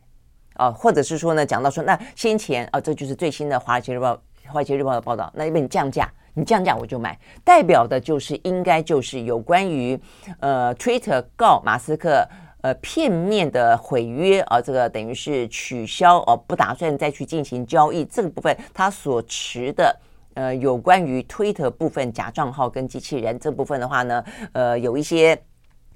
[0.59, 4.12] 啊，或者是说呢，讲到说那先前啊，这就是最新的《华尔街日报》
[4.49, 9.97] 《华尔街日报》的报道，那因为你降价，你降价我就买，代表的就是应该就是有关于
[10.41, 12.29] 呃，Twitter 告马斯克
[12.62, 19.97] 呃片面的毁约啊，这个等于是取消哦，不打算再去进行交易这个部分，他所持的。
[20.38, 25.37] 呃，有关于推特部分假账号跟机器人这部分的话呢，呃，有一些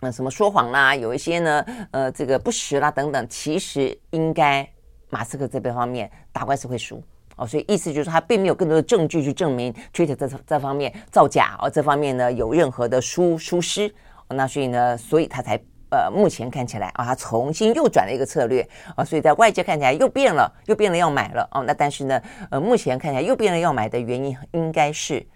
[0.00, 4.68] 呃什么说谎啦，有一些呢，呃，这个不实啦等等，其实应该
[5.10, 7.00] 马斯克这边方面打官司会输
[7.36, 13.86] 哦，所以意思就是他并没有更多的证据去证明推特这这方面造假哦，这方面呢有任何的疏疏失，
[14.26, 15.56] 哦，那所以呢，所以他才。
[15.92, 21.62] 呃，目前看起来啊，他重新又转了一个策略啊，所以在外界看起来又变了，又变了要买了哦。
[21.66, 22.18] 那但是呢，
[22.50, 25.26] 呃，目前看起来又变了要买的原因，应该是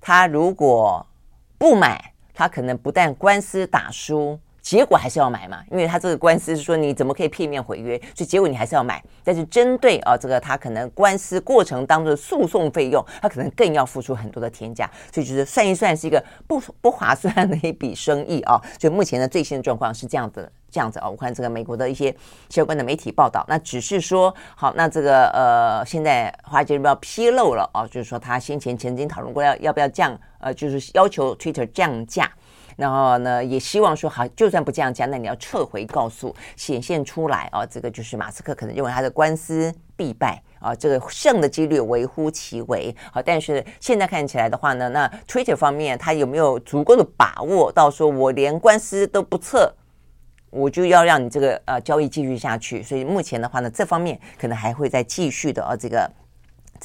[0.00, 1.06] 他如果
[1.58, 4.40] 不买，他可能不但官司打输。
[4.66, 9.00] 结果还是要买嘛，因为他这个官司是说你怎么可以片面毁约，所以结果你还是要买。
[9.22, 18.60] 但是针对啊这个他可能官司过程当中的诉讼费用，他可能更要付出很多的天价，所以就是算一算是一个不不划算的一笔生意啊。
[18.76, 21.08] 所以目前的最新的状况是这样子，这样子啊。
[21.08, 22.12] 我看这个美国的一些
[22.48, 32.28] 相关的媒体报道，那只是说好，那这个呃现在华尔街日报披露了啊，就是说他先前曾经讨论过要要不要降呃，就是要求 Twitter 降价。
[32.76, 42.94] 然后呢，也希望说好，就算不降价，那你要撤回告诉，显现出来啊，这个就是马斯克可能认为他的官司必败啊，这个胜的几率微乎其微。
[43.10, 49.72] 好，但是现在看起来的话呢，那 Twitter 方面他有没有足够的把握，到说我连官司都不撤，
[50.50, 52.82] 我就要让你这个呃交易继续下去？
[52.82, 56.10] 所以目前的话呢，这方面可能还会再继续的啊，这个。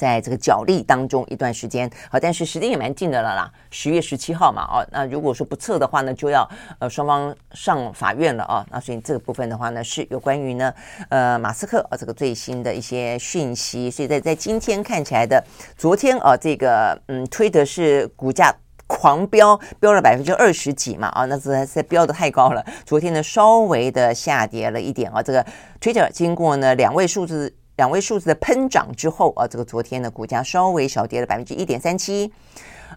[0.02, 6.42] 在这个角力当中一段时间，好，但是时间也蛮近的了啦，十月十七号嘛，哦，那如果说不测的话呢，就要
[6.80, 10.74] 呃双方上法院了啊，那所以这个部分的话呢，是有关于呢
[11.08, 15.40] 呃马斯克啊这个最新的一些讯息，所以在在今天看起来的，
[15.76, 18.52] 昨天啊这个嗯推的是股价
[18.88, 25.46] 狂飙，飙了百分之二十几嘛，啊，那实在是飙得太高了，昨天呢稍微的下跌了一点啊，这个
[25.80, 27.54] Twitter 经过呢两位数字。
[27.82, 32.32] 两位数字的喷涨之后啊，这个昨天呢，股价稍微小跌了百分之一点三七，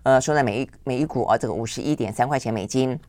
[0.04, 3.00] 呃，收在每一每一股啊，这个五十一点三块钱美金。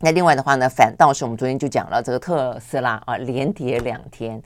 [0.00, 4.42] 那另外的话呢，反倒是我们昨天就讲了这个特斯拉啊，连跌两天。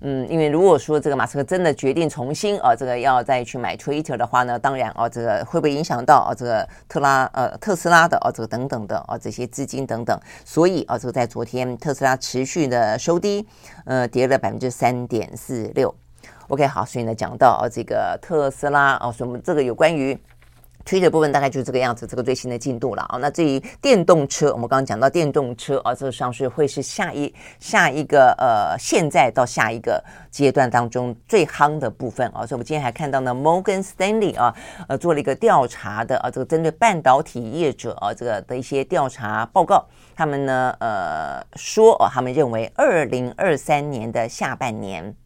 [0.00, 13.46] 嗯，因为如果说这个马斯克真的决定重新啊，这个要再去买 Twitter 的话呢，当然啊，这个会不会影响到啊这个特拉呃特斯拉的啊这个等等的啊这些资金等等，所以啊这个在昨天特斯拉持续的收低，
[13.84, 15.94] 呃跌了百分之三点四六。
[16.48, 20.18] OK，好，所以呢讲到啊这个特斯拉啊，所以我们这个有关于。
[20.86, 23.16] 推的部分大概就是这个样子，这个最新的进度了啊。
[23.16, 32.44] 那至于电动车，我们刚刚讲到电动车啊，这个上市会是下一下一个呃，现在到下一个阶段当中最夯的部分啊。
[32.44, 34.54] 所以我们今天还看到呢，Morgan Stanley 啊，
[34.86, 45.16] 呃，做了一个调查的啊，这个针对半导体业者啊，这个的一些调查报告，他们呢呃说啊，他们认为二零二三年的下半年。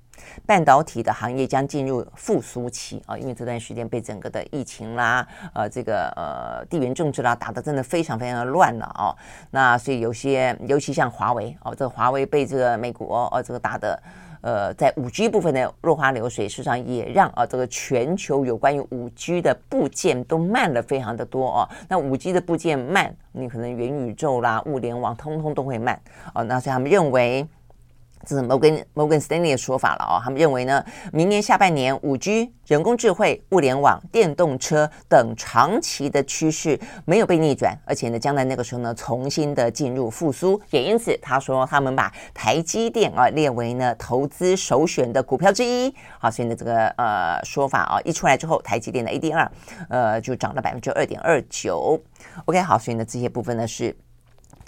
[0.49, 9.15] 半导体的行业将进入复苏期啊，因为这段时间被整个的疫情啦，呃，这个呃地缘政治啦打得真的非常非常的乱了啊。
[9.51, 14.03] 那所以有些，尤其像华为哦，这个华为被这个美国哦这个打的
[14.41, 21.69] 呃，在五 G 部分的落花流水，事实上也让啊这个全球有关于五 G 的部件都慢了非常的多哦。
[21.87, 26.01] 那五 G 的部件慢，你可能元宇宙啦、物联网通通都会慢
[26.33, 26.43] 哦。
[26.43, 27.47] 那所以他们认为。
[28.29, 40.61] 这是摩根摩根斯丹利的说法了哦，他们认为呢，明年下半年五 G、人工智慧、物联网、电动车等长期的趋势没有被逆转，而且呢，将来那个时候呢，重新的进入复苏。
[40.69, 45.91] 也因此，他说他们把台积电啊列为呢投资首选的股票之一。
[46.21, 49.49] 好，所以呢，这个呃说法啊一出来之后，台积电的 ADR
[49.89, 51.99] 呃就涨了百分之二点二九。
[52.45, 53.97] OK，好，所以呢这些部分呢是。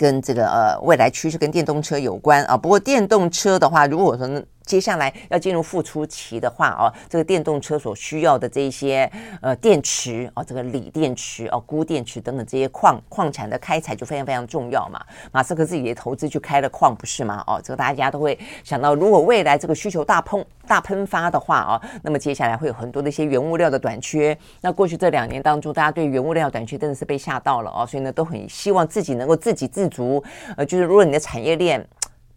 [0.01, 4.27] 跟这个呃未来趋势跟电动车有关啊，不过电动车的话，如果说。
[4.71, 9.11] 接下来要进入复苏期的话哦，这个电动车所需要的这些
[9.43, 15.05] 呃电池哦，这个锂电池哦、钴电池等等这些矿矿产的开采就非常非常重要嘛。
[15.33, 17.43] 马斯克自己也投资去开了矿，不是吗？
[17.49, 24.39] 哦，这个大家都会想到，如果未来这个需求大喷大喷发的话哦，那么接下来会有很多的一些原物料的短缺。
[24.61, 30.23] 那过去这两年当中，大家对原物料短缺真的是被吓到了哦，所以呢，都很希望自己能够自给自足。
[30.57, 31.85] 呃，就是如果你的产业链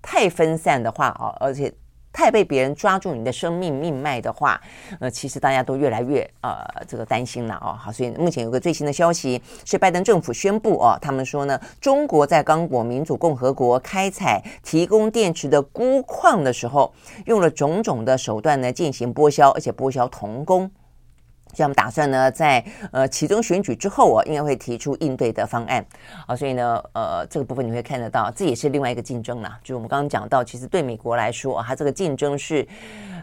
[0.02, 1.72] 太分散的话哦，而且
[2.14, 4.62] 太被别人抓住你的生命命脉的话，
[5.00, 7.76] 呃，其实大家都越来越呃这个担心了哦。
[7.78, 16.94] 好，所以目前有个最新的消息是拜登政府宣布哦，他们说呢，中国在刚果民主共和国开采提供电池的钴矿的时候，
[17.26, 20.70] 用了种种的手段呢进行剥削，而且剥削童工。
[21.54, 25.86] 像我们打算呢，在呃其中选举之后啊，应该会提出应对的方案
[26.28, 26.36] 啊。
[26.36, 29.60] 所以呢，呃，这个部分你会看得到，这也是另外一个竞争啦。
[29.64, 32.68] 就我们刚刚讲到，其实对美国来说啊，它这个竞争是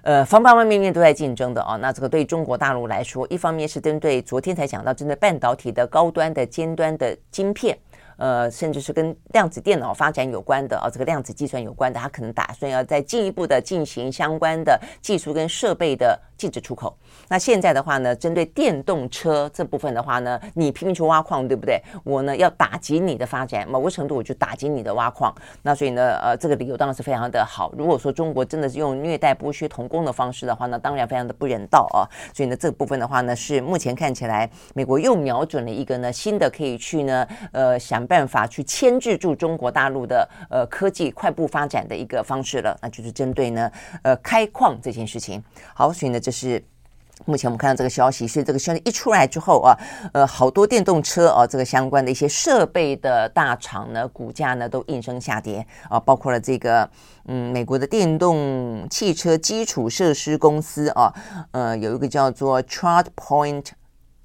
[0.03, 1.77] 呃方方面面都在竞争的啊。
[1.77, 7.77] 那这个对中国大陆来说，一方面是针对昨天才讲到针对半导体的高端的尖端的晶片。
[8.21, 16.95] 呃，甚至是跟量子电脑发展有关的啊，这个量子计算有关的，他可能打算要再进一步的进行相关的技术跟设备的禁止出口。
[17.29, 21.81] 那现在的话呢，针对电动车这部分的话呢，你拼命去挖矿，对不对？
[22.05, 25.35] 我呢要打击你的发展，某个程度我就打击你的挖矿。
[25.63, 27.73] 那所以呢，呃，这个理由当然是非常的好。
[27.75, 32.05] 如果说中国真的是用虐待剥削童工的方式的话呢，当然非常的不人道啊。
[32.35, 38.07] 所以呢，这部分的话呢，是目前看起来美国又瞄准了一个呢新的可以去呢，呃，想。
[38.11, 43.71] 办法去牵制住中国大陆的呃科技快步发展的一个方式了，那就是针对呢
[44.03, 45.41] 呃开矿这件事情。
[45.73, 46.61] 好，所以呢这是
[47.25, 49.79] 目前我们看到这个消息，所以这个消息一出来之后啊，
[50.13, 56.91] 呃好多电动车啊这个相关的一些设备的大厂呢股价呢都应声下跌啊，包括了这个
[57.27, 61.15] 嗯美国的电动汽车基础设施公司啊，
[61.53, 63.67] 呃有一个叫做 ChargePoint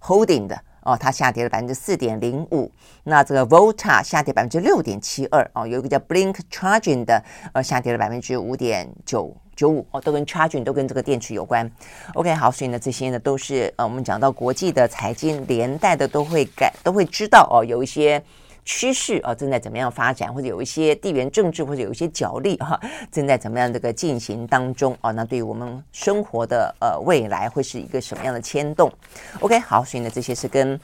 [0.02, 0.60] Holding 的。
[0.86, 2.72] 哦，它下跌了百分之四点零五。
[3.04, 5.46] 那这个 Volta 下跌百分之六点七二。
[5.54, 7.22] 哦，有一个叫 Blink Charging 的，
[7.52, 9.86] 呃，下跌了百分之五点九九五。
[9.92, 11.70] 哦，都跟 Charging 都跟这个电池有关。
[12.14, 18.24] OK，好，所以呢，这些呢都是呃，我们讲到国际的财经连带的都会改，都会知道哦，有一些。
[18.66, 22.80] 趋势啊，正在怎么样发展，或者有一些地缘政治，或者有一些角力哈，
[23.11, 25.11] 正在怎么样这个进行当中啊？
[25.11, 28.91] 那对于我们生活的呃未来，会是一个什么样的牵动
[29.39, 30.80] ？OK，好，所以呢，这些是跟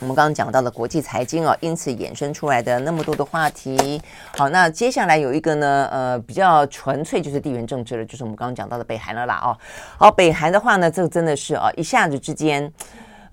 [0.00, 4.02] 我们刚刚讲到的国际财经啊，因此衍生出来的那么多的话题。
[4.36, 9.40] 好，那接下来有一个呢，呃，比较纯粹就是地缘政治了，就是我们刚刚讲到的北韩了啦。
[9.42, 9.56] 哦，
[9.96, 12.70] 好，北韩的话呢，这个真的是啊，一下子之间。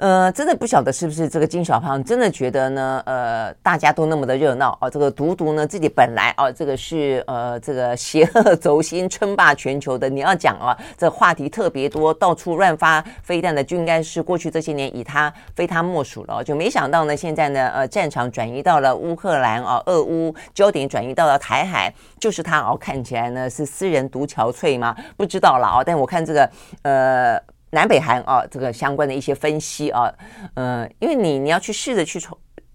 [0.02, 3.04] 呃，真的不晓得是不是这个金小胖真的觉得呢？
[3.06, 16.44] 呃，大家都那么的热闹啊，这个独独呢自己本来啊，这个是呃这个邪恶轴心称霸全球的，你要讲啊，这话题特别多，到处乱发飞弹的，就应该是过去这些年以他非他莫属了。
[16.44, 24.96] 就没想到呢，现在呢，呃，战场转移到了乌克兰啊，俄乌焦点转移到了台海，就是他哦，看起来呢是私人独憔悴吗？
[25.16, 26.50] 不知道了啊，但我看这个
[26.82, 27.40] 呃。
[27.72, 30.14] 南北韩啊，这个相关的一些分析啊，
[30.56, 32.20] 嗯、呃，因为你你要去试着去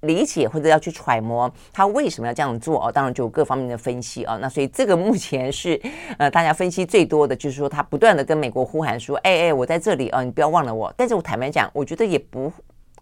[0.00, 4.38] 理解或者要去揣摩他为什么要这样做啊，当然就有各方面的分析啊。
[4.40, 5.80] 那所以这个目前是
[6.18, 10.92] 呃大家分析最多的，就是说他不断的跟美国呼喊说，哎哎，我在这里啊，你不要忘了我。
[10.96, 12.50] 但是我坦白讲，我觉得也不，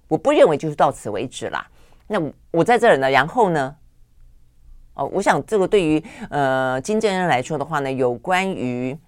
[0.08, 1.66] 我不认为就是到此为止啦。
[2.08, 2.20] 那
[2.50, 3.76] 我在这儿呢，然后呢，
[4.94, 8.98] 哦，我想这个对于呃金正恩来说的话呢，有关于。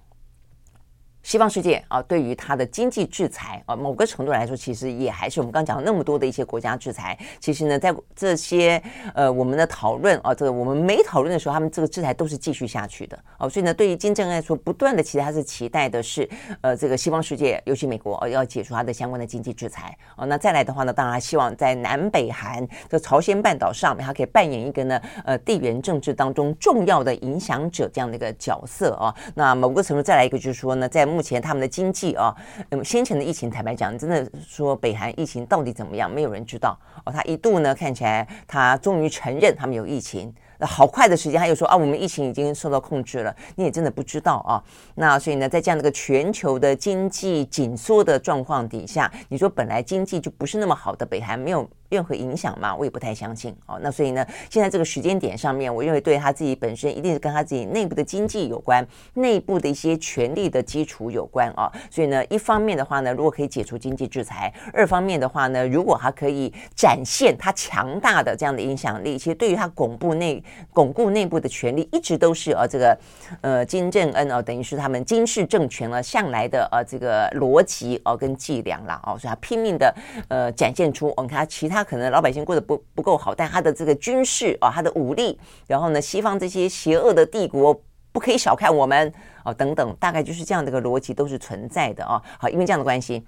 [1.26, 7.18] 西方世界啊，对于它的经济制裁啊，某个程度来说，其实也还是我们刚讲那么多的一些国家制裁。
[7.40, 8.80] 其实呢，在这些
[9.12, 13.48] 呃我们的讨论啊，这个我们没讨论的时候，他们这个制裁都是继续下去的哦。
[13.48, 20.24] 所以呢，对于金正恩来说，不断的其实他是期待的是，呃，这个西方世界，尤其美国，要解除他的相关的经济制裁哦。
[20.26, 29.12] 那再来的话呢，当然希望在南北韩这朝鲜半岛上面，他可以扮演一个呢，呃，地缘政治当中重要的影响者这样的一个角色啊。
[29.34, 32.36] 那某个程度再来一个就是说呢，在目前他们的经济啊，
[32.68, 37.10] 那么先前的疫情，坦白讲，真的说北韩疫情到底怎么样，没有人知道哦。
[37.10, 40.30] 他一度呢，看起来他终于承认他们有疫情。
[40.58, 43.34] 那好快的时间，他又说啊，我们疫情已经受到控制了。
[43.54, 44.62] 你也真的不知道啊。
[44.96, 52.74] 那所以呢，在这样的一个全球的经济紧缩的状况底下，你说本来经济就不是那么好的北韩，没有任何影响吗？
[52.74, 53.78] 我也不太相信哦。
[53.82, 61.70] 那所以呢，现在这个时间点上面，我认为对他自己本身一定是跟他自己内部的经济有关，内部的一些权力的基础有关啊。
[61.90, 72.98] 所以呢，一方面的话呢，如果可以解除经济制裁；二方面的话呢，如果他可以展现他强大的这样的影响力，其实对于他巩固内巩固内部的权力，一直都是呃这个
[73.42, 79.94] 呃金正恩哦，等于是他们金氏政权了向来的呃这个逻辑哦跟伎俩了哦，所以他拼命的
[80.28, 81.75] 呃展现出我们看他其他。
[81.76, 87.78] 他可能老百姓过得不不够好，但他的这个军事啊，他的武力，然后呢，西方这些邪恶的帝国
[88.12, 89.12] 不可以小看我们
[89.42, 92.22] 啊，等等，大概就是这样的一个逻辑都是存在的啊。
[92.38, 93.22] 好，因为这样的关系，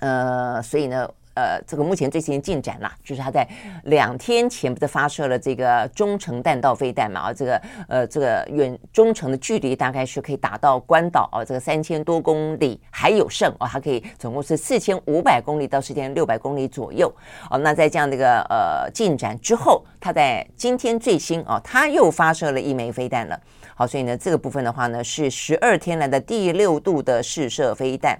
[0.00, 1.08] 呃，所以呢。
[1.38, 3.46] 呃，这个目前最新进展啦，就是他在
[3.84, 7.20] 两天前不是发射了这个中程弹道飞弹嘛？
[7.20, 17.08] 啊，这个呃，这个远中程的距离大概是可以达到关岛啊，这个三千多公里还有剩啊，它可以总共是四千五百公里到四千六百公里左右。
[17.48, 23.40] 哦，那在这样的一个呃进展之后，他在今天最新啊，他又发射了一枚飞弹了。
[23.76, 28.18] 好，所以呢，这个部分的话呢，是十二天来的第六度的试射飞弹。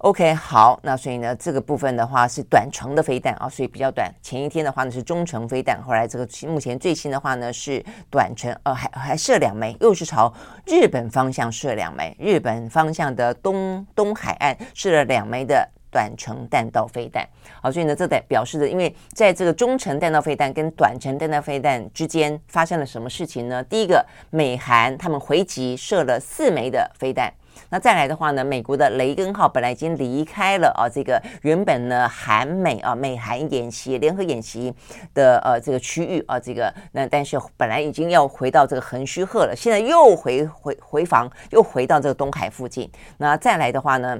[0.00, 4.10] OK，好，那所以呢，这个部分的话是短程的飞弹啊，所以比较短。
[4.22, 10.32] 前一天的话呢是中程飞弹，后来这个目前最新的话呢是短程，呃，还还射两枚，又是朝
[10.64, 17.28] 日本方向射两枚，日本方向的东东海岸射了两枚的短程弹道飞弹。
[17.60, 23.62] 好，所以呢，这代表示的，因为在这个中程弹道飞弹跟短程弹道飞弹之间发生了什么事情呢？
[23.64, 27.30] 第一个，美韩他们回击射了四枚的飞弹。
[27.68, 34.74] 那再来的话呢，美国的雷根号本来已经离开了啊，这个原本呢韩美啊美韩演习联合演习
[35.14, 42.90] 的呃这个区域啊，这个那但是本来已经要回到这个横须贺了，现在又回回回防，又回到这个东海附近。
[43.18, 44.18] 那再来的话呢，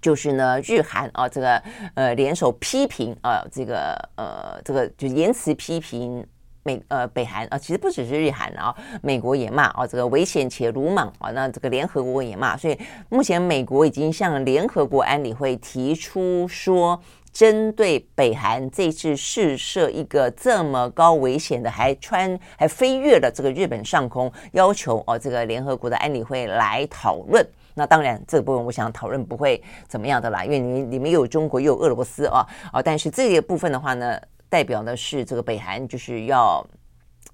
[0.00, 1.62] 就是呢日韩啊这个
[1.94, 6.26] 呃联手批评啊这个呃这个就言辞批评。
[6.66, 12.76] 美呃北韩啊，其实不只是日韩啊，美国也骂啊，这个危险且鲁莽啊，那这个联合国也骂，所以
[13.08, 17.00] 目前美国已经向联合国安理会提出说，
[17.32, 27.46] 针对北韩这次试射一个这么高危险的，还穿还飞越了这个日本上空，要求哦这个联合国的安理会来讨论。
[27.74, 34.20] 那当然这个部分我想讨论不会怎么样的啦，因为你里面有中国又有俄罗斯啊啊，但是这个部分的话呢。
[34.48, 36.66] 代表的是这个北韩就是要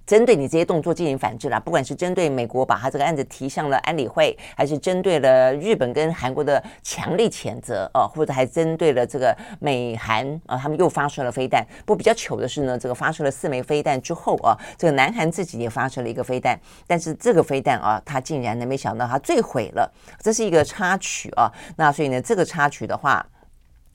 [0.05, 11.65] 针对你这些动作进行反制啦，不管是针对美国把他这个案子提向了安理会，还是针对了日本跟韩国的强力谴责啊，或者还针对了这个美韩啊，他们又发射了飞弹。
[11.87, 19.91] 不过比较糗的是呢，这个发射了四枚飞弹之后啊，这个南韩自己也发射了一个飞弹，但是这个飞弹啊，他竟然呢没想到他坠毁了，
[20.21, 21.53] 这是一个插曲啊。
[21.77, 23.25] 那所以呢，这个插曲的话。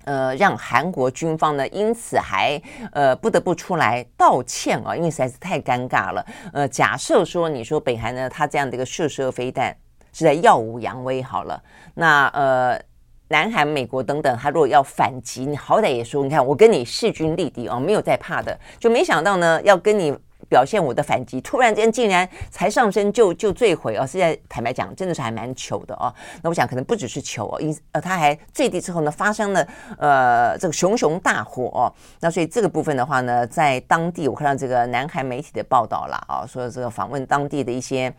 [0.07, 2.59] 呃，让韩国军方呢，因此还
[2.93, 6.25] 呃不得不出来道歉啊，因为实在是太尴尬了。
[6.53, 9.75] 呃，假设说你说北韩呢，他这样的一个射射飞弹
[10.13, 11.61] 是在耀武扬威好了，
[11.93, 12.79] 那呃
[13.27, 20.17] 南韩、美国等等，他如果要反击，你好歹也说，你看我跟你势均力敌哦，没有在怕的，就没想到呢，要跟你
[20.49, 26.13] 表现我的反击，突然间竟然才上升就就坠毁哦，现在坦白讲，真的是还蛮糗的哦。
[26.41, 29.67] 那我想可能不只是糗哦，因呃，他还坠地之后呢，发生了
[29.97, 31.91] 呃这个熊熊大火哦。
[32.19, 38.13] 那所以这个部分的话呢，在当地我看到这个南韩媒体的报道了啊，说这个访问当地的一些。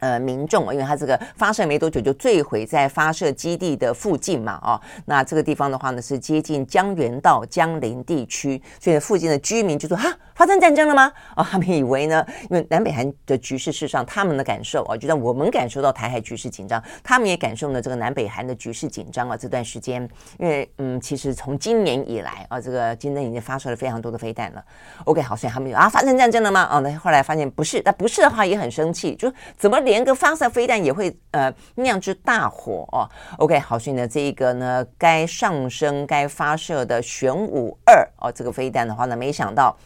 [0.00, 11.12] 呃，民众因为它这个发射没多久就坠毁在发射基地的附近嘛，哦，那这个地方的话呢是接近江原道江陵地区，所以附近的居民就说哈，发生战争了吗？
[11.36, 19.36] 哦，他们以为呢，因为南北韩的局势，事实上他们的感受啊，就像我们感受到台海局势紧张，他们也感受了这个南北韩的局势紧张啊。
[19.36, 24.64] 这段时间，因为嗯，其实从今年以来啊，这个今年已经发射了非常多的飞弹了。
[25.04, 26.66] OK，好，所以他们就啊，发生战争了吗？
[26.72, 30.00] 哦，那后来发现不是，那不是的话也很生气，就怎么连。
[30.00, 33.06] 个发射飞弹也会呃酿制大火哦。
[33.36, 39.76] OK，好，所以呢，这一个呢，该上升、该发射的玄武二哦，这个飞弹的话呢，没想到。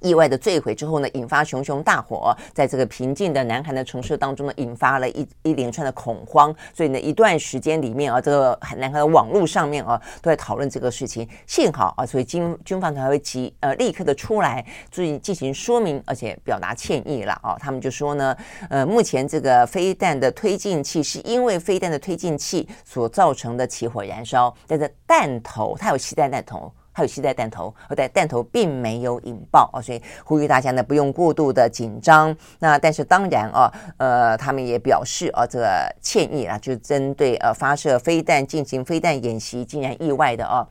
[0.00, 6.54] 意外的坠毁之后呢，引发熊熊大火，在这个平静的南韩的城市当中呢，引发了一一连串的恐慌。
[6.74, 11.28] 所以呢，一段时间里面啊，这个南韩的网络上面啊，都在讨论这个事情。
[11.46, 17.56] 幸好啊，所以军军方才会及呃立刻的出来注意进行说明，而且表达歉意了啊。
[17.58, 18.36] 他们就说呢，
[18.68, 26.70] 呃，目前这个飞弹的推进器是因为飞弹的推进器所造成的起火燃烧，但是弹头它有携带弹头。
[26.96, 32.34] 还有携带弹头，但弹头并没有引爆啊，所以呼吁大家呢不用过度的紧张。
[32.58, 40.66] 那但是当然啊，呃，他们也表示啊，这个歉意啊，就针对呃发射飞弹进行飞弹演习，竟然意外的啊。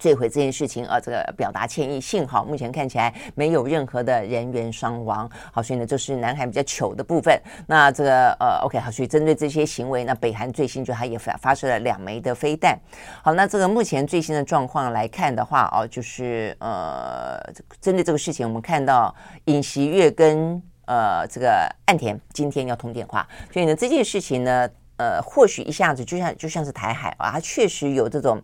[0.00, 2.00] 坠毁这件事情啊，这个表达歉意。
[2.00, 5.30] 幸好目前看起来没有任何的人员伤亡。
[5.52, 7.38] 好，所以呢，这是南韩比较糗的部分。
[7.66, 12.78] 那这个呃，OK，好，所以针对这些行为，那北韩最新就他也发发射了两枚的飞弹。
[13.22, 17.38] 好，那这个目前最新的状况来看的话，哦，就是呃，
[17.78, 23.28] 针对这个事情，我们看到尹锡悦跟呃这个岸田今天要通电话。
[23.52, 28.42] 所以呢，这件事情呢，呃，或许一下子就像就像是台海啊，它确实有这种。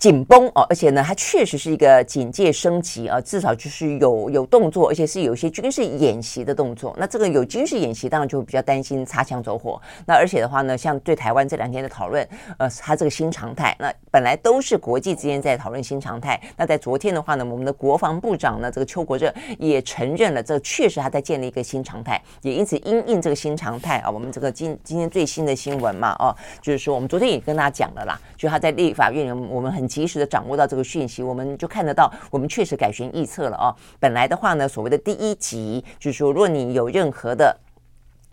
[0.00, 6.96] 紧绷哦，而且呢，它确实是一个警戒升级啊，至少就是有有动作，而且是有一些军事演习的动作。
[6.98, 9.78] 那这个有军事演习，当然就比较担心擦枪走火。
[10.06, 12.26] 那而且的话呢，像对台湾这两天的讨论，
[12.56, 16.40] 呃，它这个新常态，那本来都是国际之间在讨论新常态。
[16.56, 29.89] 那在昨天的话呢，我们的国防部长呢，这个邱国正也承认了，这确实他在建立一个新常态，也因此因应这个新常态啊，我们这个今今天最新的新闻嘛，哦，就是说我们昨天也跟大家讲了啦，就他在立法院，我们很。
[29.90, 33.74] 及时的掌握到这个讯息，我们就看得到，我们确实改弦易辙了啊！
[33.98, 37.58] 本来的话呢，所谓的第一级就是说，若你有任何的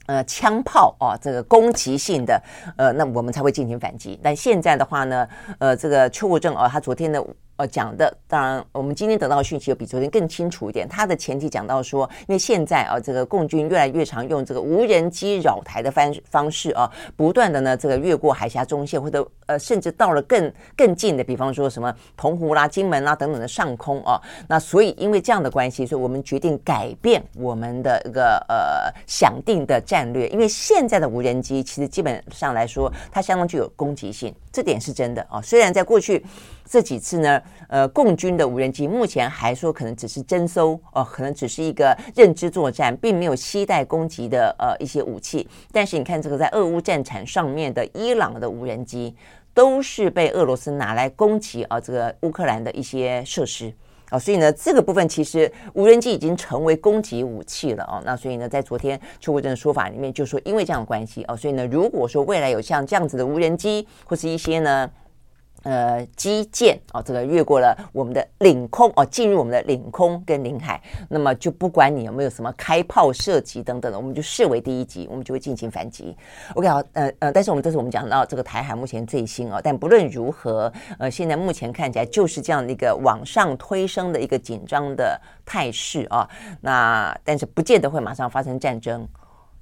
[0.06, 2.40] 呃枪炮啊，这个攻击性的
[2.78, 4.20] 呃，那我们才会进行反击。
[4.22, 5.28] 但现在的话呢，
[5.58, 7.26] 呃，这个邱国正啊，他昨天的。
[7.58, 10.88] 呃，讲的当然，我们今天得到的讯息又比昨天更清楚一点。
[10.88, 24.22] 他的前提讲到说，因为现在啊，这个共军越来越常用这个无人机扰台的方方式啊，不断的呢，这个越过海峡中线，或者呃，甚至到了更更近的，比方说什么澎湖啦、金门啦等等的上空啊。
[24.48, 30.28] 那所以因为这样的关系，所以我们决定改变我们的一个呃想定的战略。
[30.28, 35.42] 因为现在的无人机其实基本上来说，它相当具有攻击性，这点是真的啊。
[35.42, 36.24] 虽然在过去。
[36.70, 45.48] 这几次呢，呃，共军的无人机目前还说可能只是侦搜，哦、可能只是一个认知作战，并没有期待攻击的呃一些武器。
[45.72, 49.16] 但是你看这个在俄乌战场上面的伊朗的无人机，
[49.54, 53.74] 都是被俄罗斯拿来攻击啊、这个乌克兰的一些设施
[54.10, 58.02] 啊、所以呢，这个部分其实无人机已经成为攻击武器了哦。
[58.06, 64.90] 那所以呢，在昨天邱国正的说法里面就说，因为这样的关系哦、所以呢，如果说未来有像这样子的无人机或是一些呢。
[65.68, 76.16] 呃，机舰哦，这个越过了我们的领空哦，进入我们的领空跟领海，那么就不管你有没有什么开炮射击等等的，我们就视为第一级，我们就会进行反击。
[76.56, 86.30] OK，好，呃呃，但是我们这是我们讲到这个台海目前最新哦，但不论如何，呃，现在目前看起来就是这样的一个往上推升的一个紧张的态势啊，
[86.62, 89.06] 那但是不见得会马上发生战争。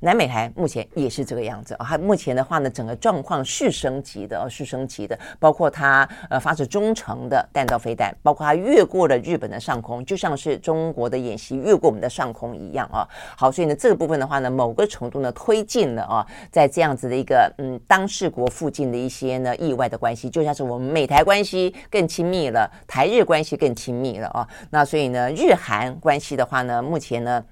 [0.06, 13.02] 南美台目前也是这个样子啊，它目前的话呢，整个状况是升级的哦，是升级的，包括它呃发射中程的弹道飞弹，包括它越过了日本的上空，就像是中国的演习越过我们的上空一样啊。
[13.36, 24.48] 好，所以呢这个部分的话呢，某个程度呢推进了啊，在这样子的一个嗯当事国附近的一些呢意外的关系，就像是我们美台关系更亲密了，台日关系更亲密了啊。
[24.70, 27.44] 那所以呢日韩关系的话呢，目前呢。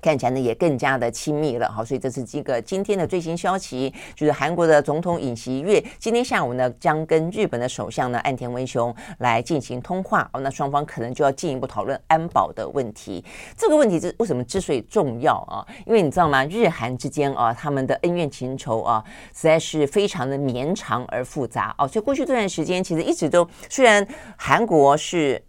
[0.00, 13.24] 看起来呢也更加的亲密了，好，所以这是这个今天的最新消息，就是韩国的总统尹锡悦今天下午呢将跟日本的首相呢岸田文雄来进行通话，哦，那双方可能就要进一步讨论安保的问题。
[13.56, 15.66] 这个问题是为什么之所以重要啊？
[15.86, 16.44] 因为你知道吗？
[16.44, 19.02] 日韩之间啊，他们的恩怨情仇啊，
[19.34, 25.42] 实在是非常的绵长而复杂哦，所以过去这段时间其实一直都虽然韩国是。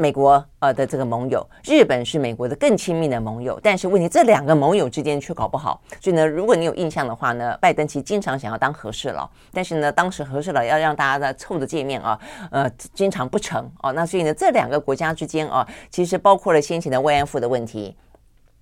[0.00, 5.82] 美国呃的这个盟友，日本是美国的更亲密的盟友，但是问题这两个盟友之间却搞不好。
[6.00, 12.16] 所以呢，如果你有印象的话呢，拜登其实经常想要当和事佬，但是呢，当时和事佬要让大家呢凑着见面啊，
[12.52, 13.92] 呃，经常不成哦。
[13.92, 17.96] 那所以呢，这两个国家之间啊，其实包括了先前的慰安妇的问题。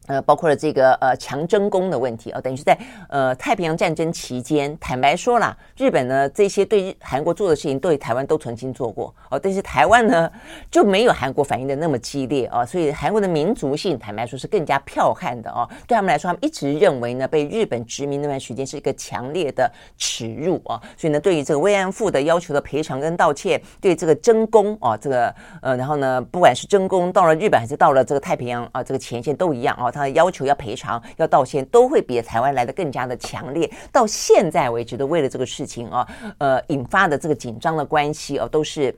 [0.07, 2.79] 呃，包括了这个呃强征工的问题啊，等于是在
[3.09, 10.31] 呃太平洋战争期间，坦白说啦，日本呢这些对韩国做的事情，对台湾都曾经做过哦，但是台湾呢
[10.71, 29.91] 就没有韩国反应的那么激烈啊，所以韩国的民族性坦白说是更加剽悍的哦，对他们来说，他们一直认为呢被日本殖民那段时间是一个强烈的耻辱啊，所以呢对于这个慰安妇的要求的赔偿跟道歉，对这个征工啊这个呃然后呢不管是征工到了日本还是到了这个太平洋啊这个前线都一样啊。
[29.97, 33.71] 他要求要赔偿、要道歉，都会比台湾来的更加的强烈。
[33.91, 36.07] 到现在为止，都为了这个事情啊，
[36.39, 38.95] 呃，引发的这个紧张的关系啊，都是。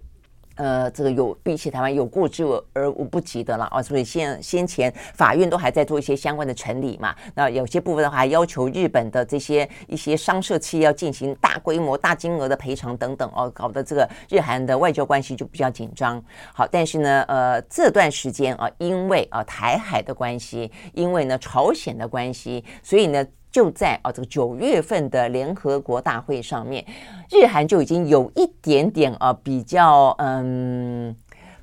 [0.58, 7.14] 呃，这个有比起台湾有过之而无不及的了啊，所以先先前法院都还在做一些相关的审理嘛。
[7.34, 16.22] 那有些部分的话，要求日本的这些一些商社企业要进行大规模、大金额的赔偿等等哦，搞得这个日韩的外交关系就比较紧张。
[16.52, 23.24] 好，但是呢，呃，这段时间啊，因为啊台海的关系，因为呢朝鲜的关系，所以呢。
[23.50, 26.84] 就在啊，这个九月份的联合国大会上面，
[27.30, 31.16] 日韩就已经有一点点啊，比较嗯。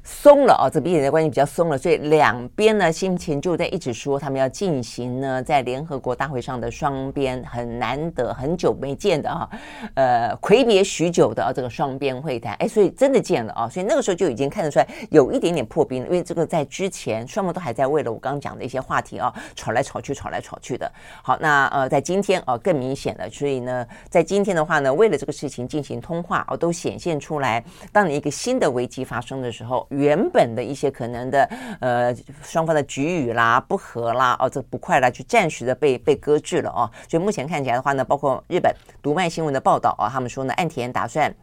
[0.07, 9.49] 松了啊，这彼此的关系比较松了，所以两边呢心情就在一直说他们要进行呢在联合国大会上的双边很难得很久没见的啊，
[9.95, 20.91] 呃魁别许久的啊这个双边会谈，哎，所以真的见了啊，所以那个时候就已经看得出来有一点点破冰了，因为这个在之前双方都还在为了我刚刚讲的一些话题啊吵来吵去吵来吵去的。
[21.23, 29.87] 好，那呃在今天啊更明显了，所以呢在今天的话呢，为了这个事情进行通话啊，都显现出来，当你一个新的危机发生的时候。
[29.95, 31.43] 原本的一些可能的
[31.79, 36.89] 呃双方的局语啦不和啦哦这不快啦，就暂时的被被搁置了哦。
[37.09, 41.33] 所以目前看起来的话呢，包括日本读卖新闻的报道啊，他们说呢，岸田打算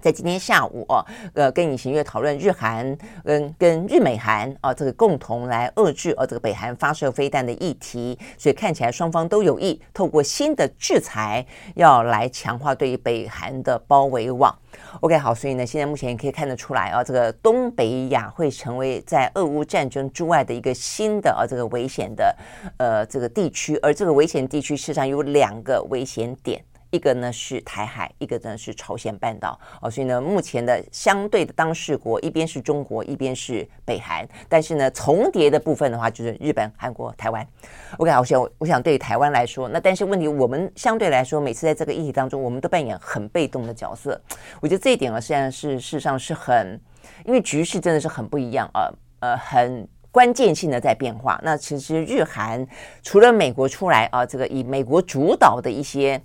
[0.00, 8.18] 在今天下午哦，呃跟尹锡悦讨论日韩跟跟日美韩啊这个共同来遏制呃这个北韩发射飞弹的议题。
[8.38, 14.56] 所以看起来双方都有意透过新的制裁要来强化对于北韩的包围网。
[15.00, 22.34] OK，好，所以呢，现在目前也可以看得出来啊，这个东北亚会成为在俄乌战争之外的一个新的啊这个危险的
[22.78, 26.64] 呃这个地区，而这个危险地区事实上有两个危险点。
[26.90, 37.46] 一个呢是台海，一个呢是朝鲜半岛哦，所以呢，目前的相对的当事国一边是中国，一边是北韩，但是呢，重叠的部分的话就是日本、韩国、台湾。
[37.98, 44.20] OK，我想，我想对台湾来说，那但是问题，我们相对来说，每次在这个议题当中，我们都扮演很被动的角色。
[44.60, 46.80] 我觉得这一点呢，现在是事实上是很，
[47.24, 51.40] 因为局势真的是很不一样啊，呃，很关键性的在变化。
[51.44, 52.66] 那其实日韩
[53.02, 56.20] 除了美国出来啊，这个以美国主导的一些。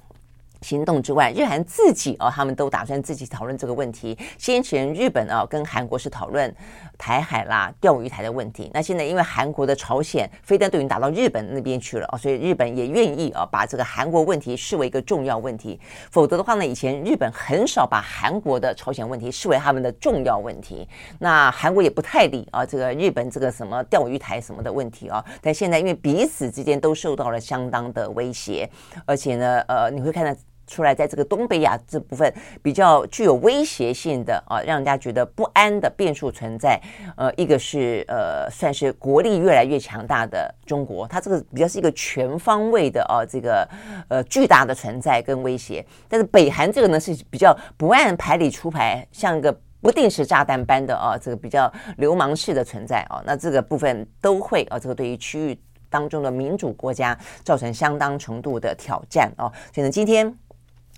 [0.65, 4.17] 行动之外，日韩自己啊，他们都打算自己讨论这个问题。
[4.39, 6.51] 先前日本啊跟韩国是讨论
[6.97, 8.71] 台海啦、钓鱼台的问题。
[8.73, 15.79] 那现在因为韩国的朝鲜飞弹都已经打到日本那边去了啊，所以日本也愿意啊把这个韩国问题视为一个重要问题。
[16.09, 20.87] 否则的话呢，以前日本很少把韩国的朝鲜问题视为他们的重要问题。
[21.19, 25.23] 那韩国也不太理啊这个日本这个什么钓鱼台什么的问题啊。
[25.43, 28.67] 但现在因为彼此之间都受到了相当的威胁，
[29.05, 30.35] 而且呢，呃，你会看到。
[30.67, 36.81] 出来，在这个东北亚这部分比较具有威胁性的啊，让人家觉得不安的变数存在。
[37.15, 43.67] 呃，一个是呃，算是国力越来越强大的中国，它这个比较是一个全方位的啊，这个
[44.07, 45.85] 呃巨大的存在跟威胁。
[46.09, 53.21] 但是北韩这个呢是比较不按牌理出牌，像一个不定时炸弹般的啊，这个比较流氓式的存在啊。
[53.25, 55.59] 那这个部分都会啊，这个对于区域
[55.89, 59.51] 当中的民主国家造成相当程度的挑战啊。
[59.73, 60.35] 所以呢，今天。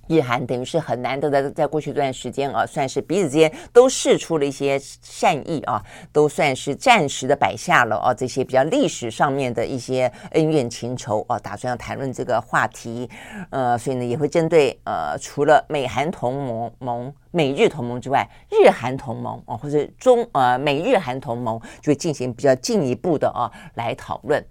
[0.07, 13.09] 日韩等于是很难得的，在过去这段时间啊，算是彼此之间都释出了一些善意啊，都算是暂时的摆下了啊这些比较历史上面的一些恩怨情仇啊，打算要谈论这个话题，
[13.49, 24.43] 呃，所以呢也会针对呃除了美韩同盟盟美日同盟之外，日韩同盟哦，或者中呃美日韩同盟就会进行比较进一步的啊来讨论。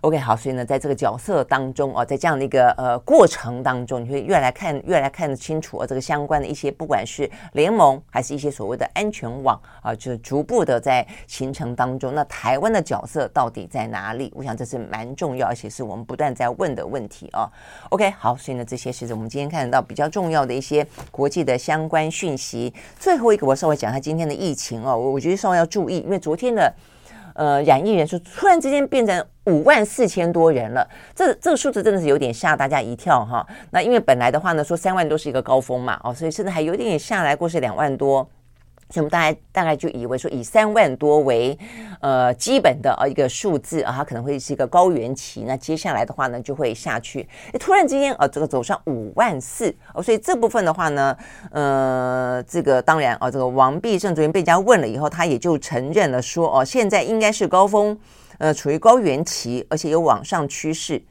[0.00, 12.14] OK，好，所以呢，在这个角色当中啊，在这样的一个呃过程当中，你会越来看越来看得清楚啊，这个相关的一些不管是联盟还是一些所谓的安全网啊，就是逐步的在形成当中。
[12.14, 14.32] 那台湾的角色到底在哪里？
[14.34, 17.48] 我想这是蛮重要，而且是我们不断在问的问题啊。
[17.90, 22.72] OK，好，所以呢，这些是我们今天看得到比较重要的一些国际的相关讯息。
[23.00, 26.72] 最后一个，我稍微讲一下今天的疫情哦，我我觉得稍微要注意，因为昨天的
[27.34, 33.44] 呃染疫人数突然之间变成五万四千多人了，这这个数字真的是有点吓大家一跳哈。
[33.72, 38.28] 那因为本来的话呢，说三万多是一个高峰嘛，哦，所以甚至还有点点下来过是两万多。
[38.92, 41.58] 所以我们大概大概就以为说以三万多为
[42.02, 45.44] 呃基本的啊一个数字啊，它可能会是一个高原期。
[45.46, 47.26] 那接下来的话呢，就会下去。
[47.58, 51.16] 突然之间啊，这个走上五万四哦，所以这部分的话呢，
[51.52, 57.98] 呃，这个当然啊，这个王必胜昨天被人家问了以后，他也就承认了说哦，现在应该是高峰，
[58.36, 61.02] 呃，处于高原期，而且有往上趋势。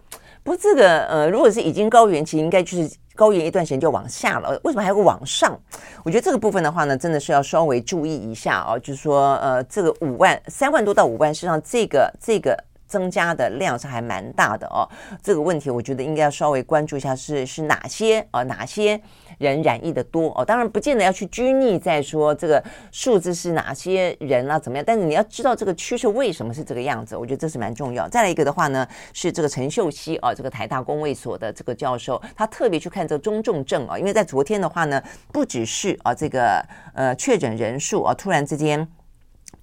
[0.43, 3.00] 不这个呃，如果是已经高原期，应该就是。
[3.15, 5.59] 高原一段时间就往下了，为什么还会往上？
[6.03, 8.79] 我觉得这个部分的话呢，真的是要稍微注意一下哦。
[8.79, 12.57] 就是说，呃，这个五万三万多到五万，实际上这个这个。
[12.91, 14.83] 增加的量是还蛮大的哦，
[15.23, 18.43] 这个问题我觉得应该要稍微关注一下是，是哪些啊、哦？
[18.43, 19.01] 哪些
[19.41, 20.45] 人染疫的多哦？
[20.45, 28.07] 当然不见得要去拘泥在说这个数字是哪些人啊怎么样，但是你要知道这个趋势为什么是这个样子，我觉得这是蛮重要。
[28.07, 35.01] 再来一个的话呢，是这个陈秀熙啊，这个台大公卫所的这个教授，他特别去看这个中重症啊，因为在昨天的话呢，
[35.33, 36.63] 不只是啊这个
[36.93, 38.87] 呃确诊人数啊突然之间。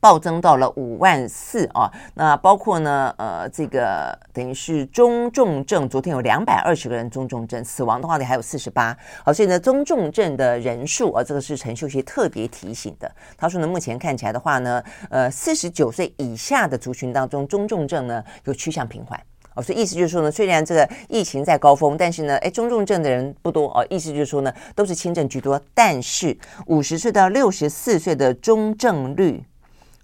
[0.00, 8.96] 暴增到了五万四啊，那包括呢，呃，这个等于是中重症，昨天有两百二十个人中重症，死亡的话呢还有四十八。
[9.24, 13.10] 好，所以呢，中重症的人数啊，这个是陈秀熙特别提醒的。
[13.36, 19.20] 他说呢，目前看起来的话呢，呃，四十九岁以下的族群当中，中重症呢有趋向平缓。
[19.54, 23.84] 哦，所以意思就是说呢，虽然这个疫情在高峰，但是呢，哎，中重症的人不多哦。
[23.90, 29.42] 意思就是说呢，都是轻症居多，但是五十岁到六十四岁的中症率。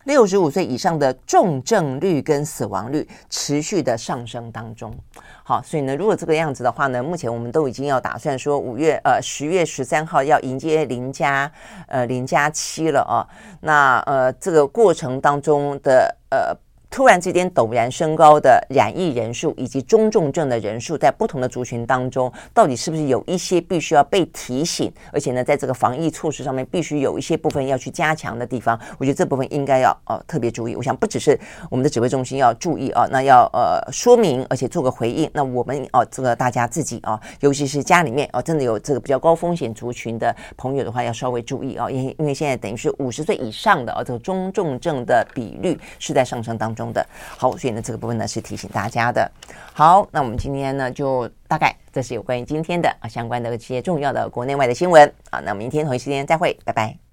[0.05, 4.95] 六十五岁以上的重症率跟死亡率持续的上升当中，
[5.43, 11.51] 好，所以呢，如果这个样子的话呢，目前我们都已经要打算说五月呃十月十三号要迎接零加
[11.89, 13.27] 呃零加七了啊，
[13.61, 16.57] 那呃这个过程当中的呃。
[16.95, 24.93] 突然之间陡然升高的染疫人数以及中重症的人数，在不同的族群当中，到底是不是有一些必须要被提醒？
[25.13, 28.79] 而且呢，在这个防疫措施上面，必须有一些部分要去加强的地方。
[28.97, 30.77] 我觉得这部分应该要哦特别注意。
[30.77, 31.37] 我想不只是
[31.69, 35.29] 我们的指挥中心要注意啊，那要呃说明，而且做个回应。
[35.35, 46.84] 那我们哦，这个大家自己啊，尤其是家里面哦，真的有这个比较高风险族群的朋友的话，要稍微注意啊，因为因为现在等于是五十岁以上的啊，这个中重症的比率是在上升当中。
[46.93, 47.07] 的
[47.37, 49.31] 好，所以呢，这个部分呢是提醒大家的。
[49.73, 55.41] 好，那我们今天呢就大概这是有关于今天的啊相关的一些重要的国内外的新闻啊。
[55.41, 57.04] 那明天同一时间再会，拜拜。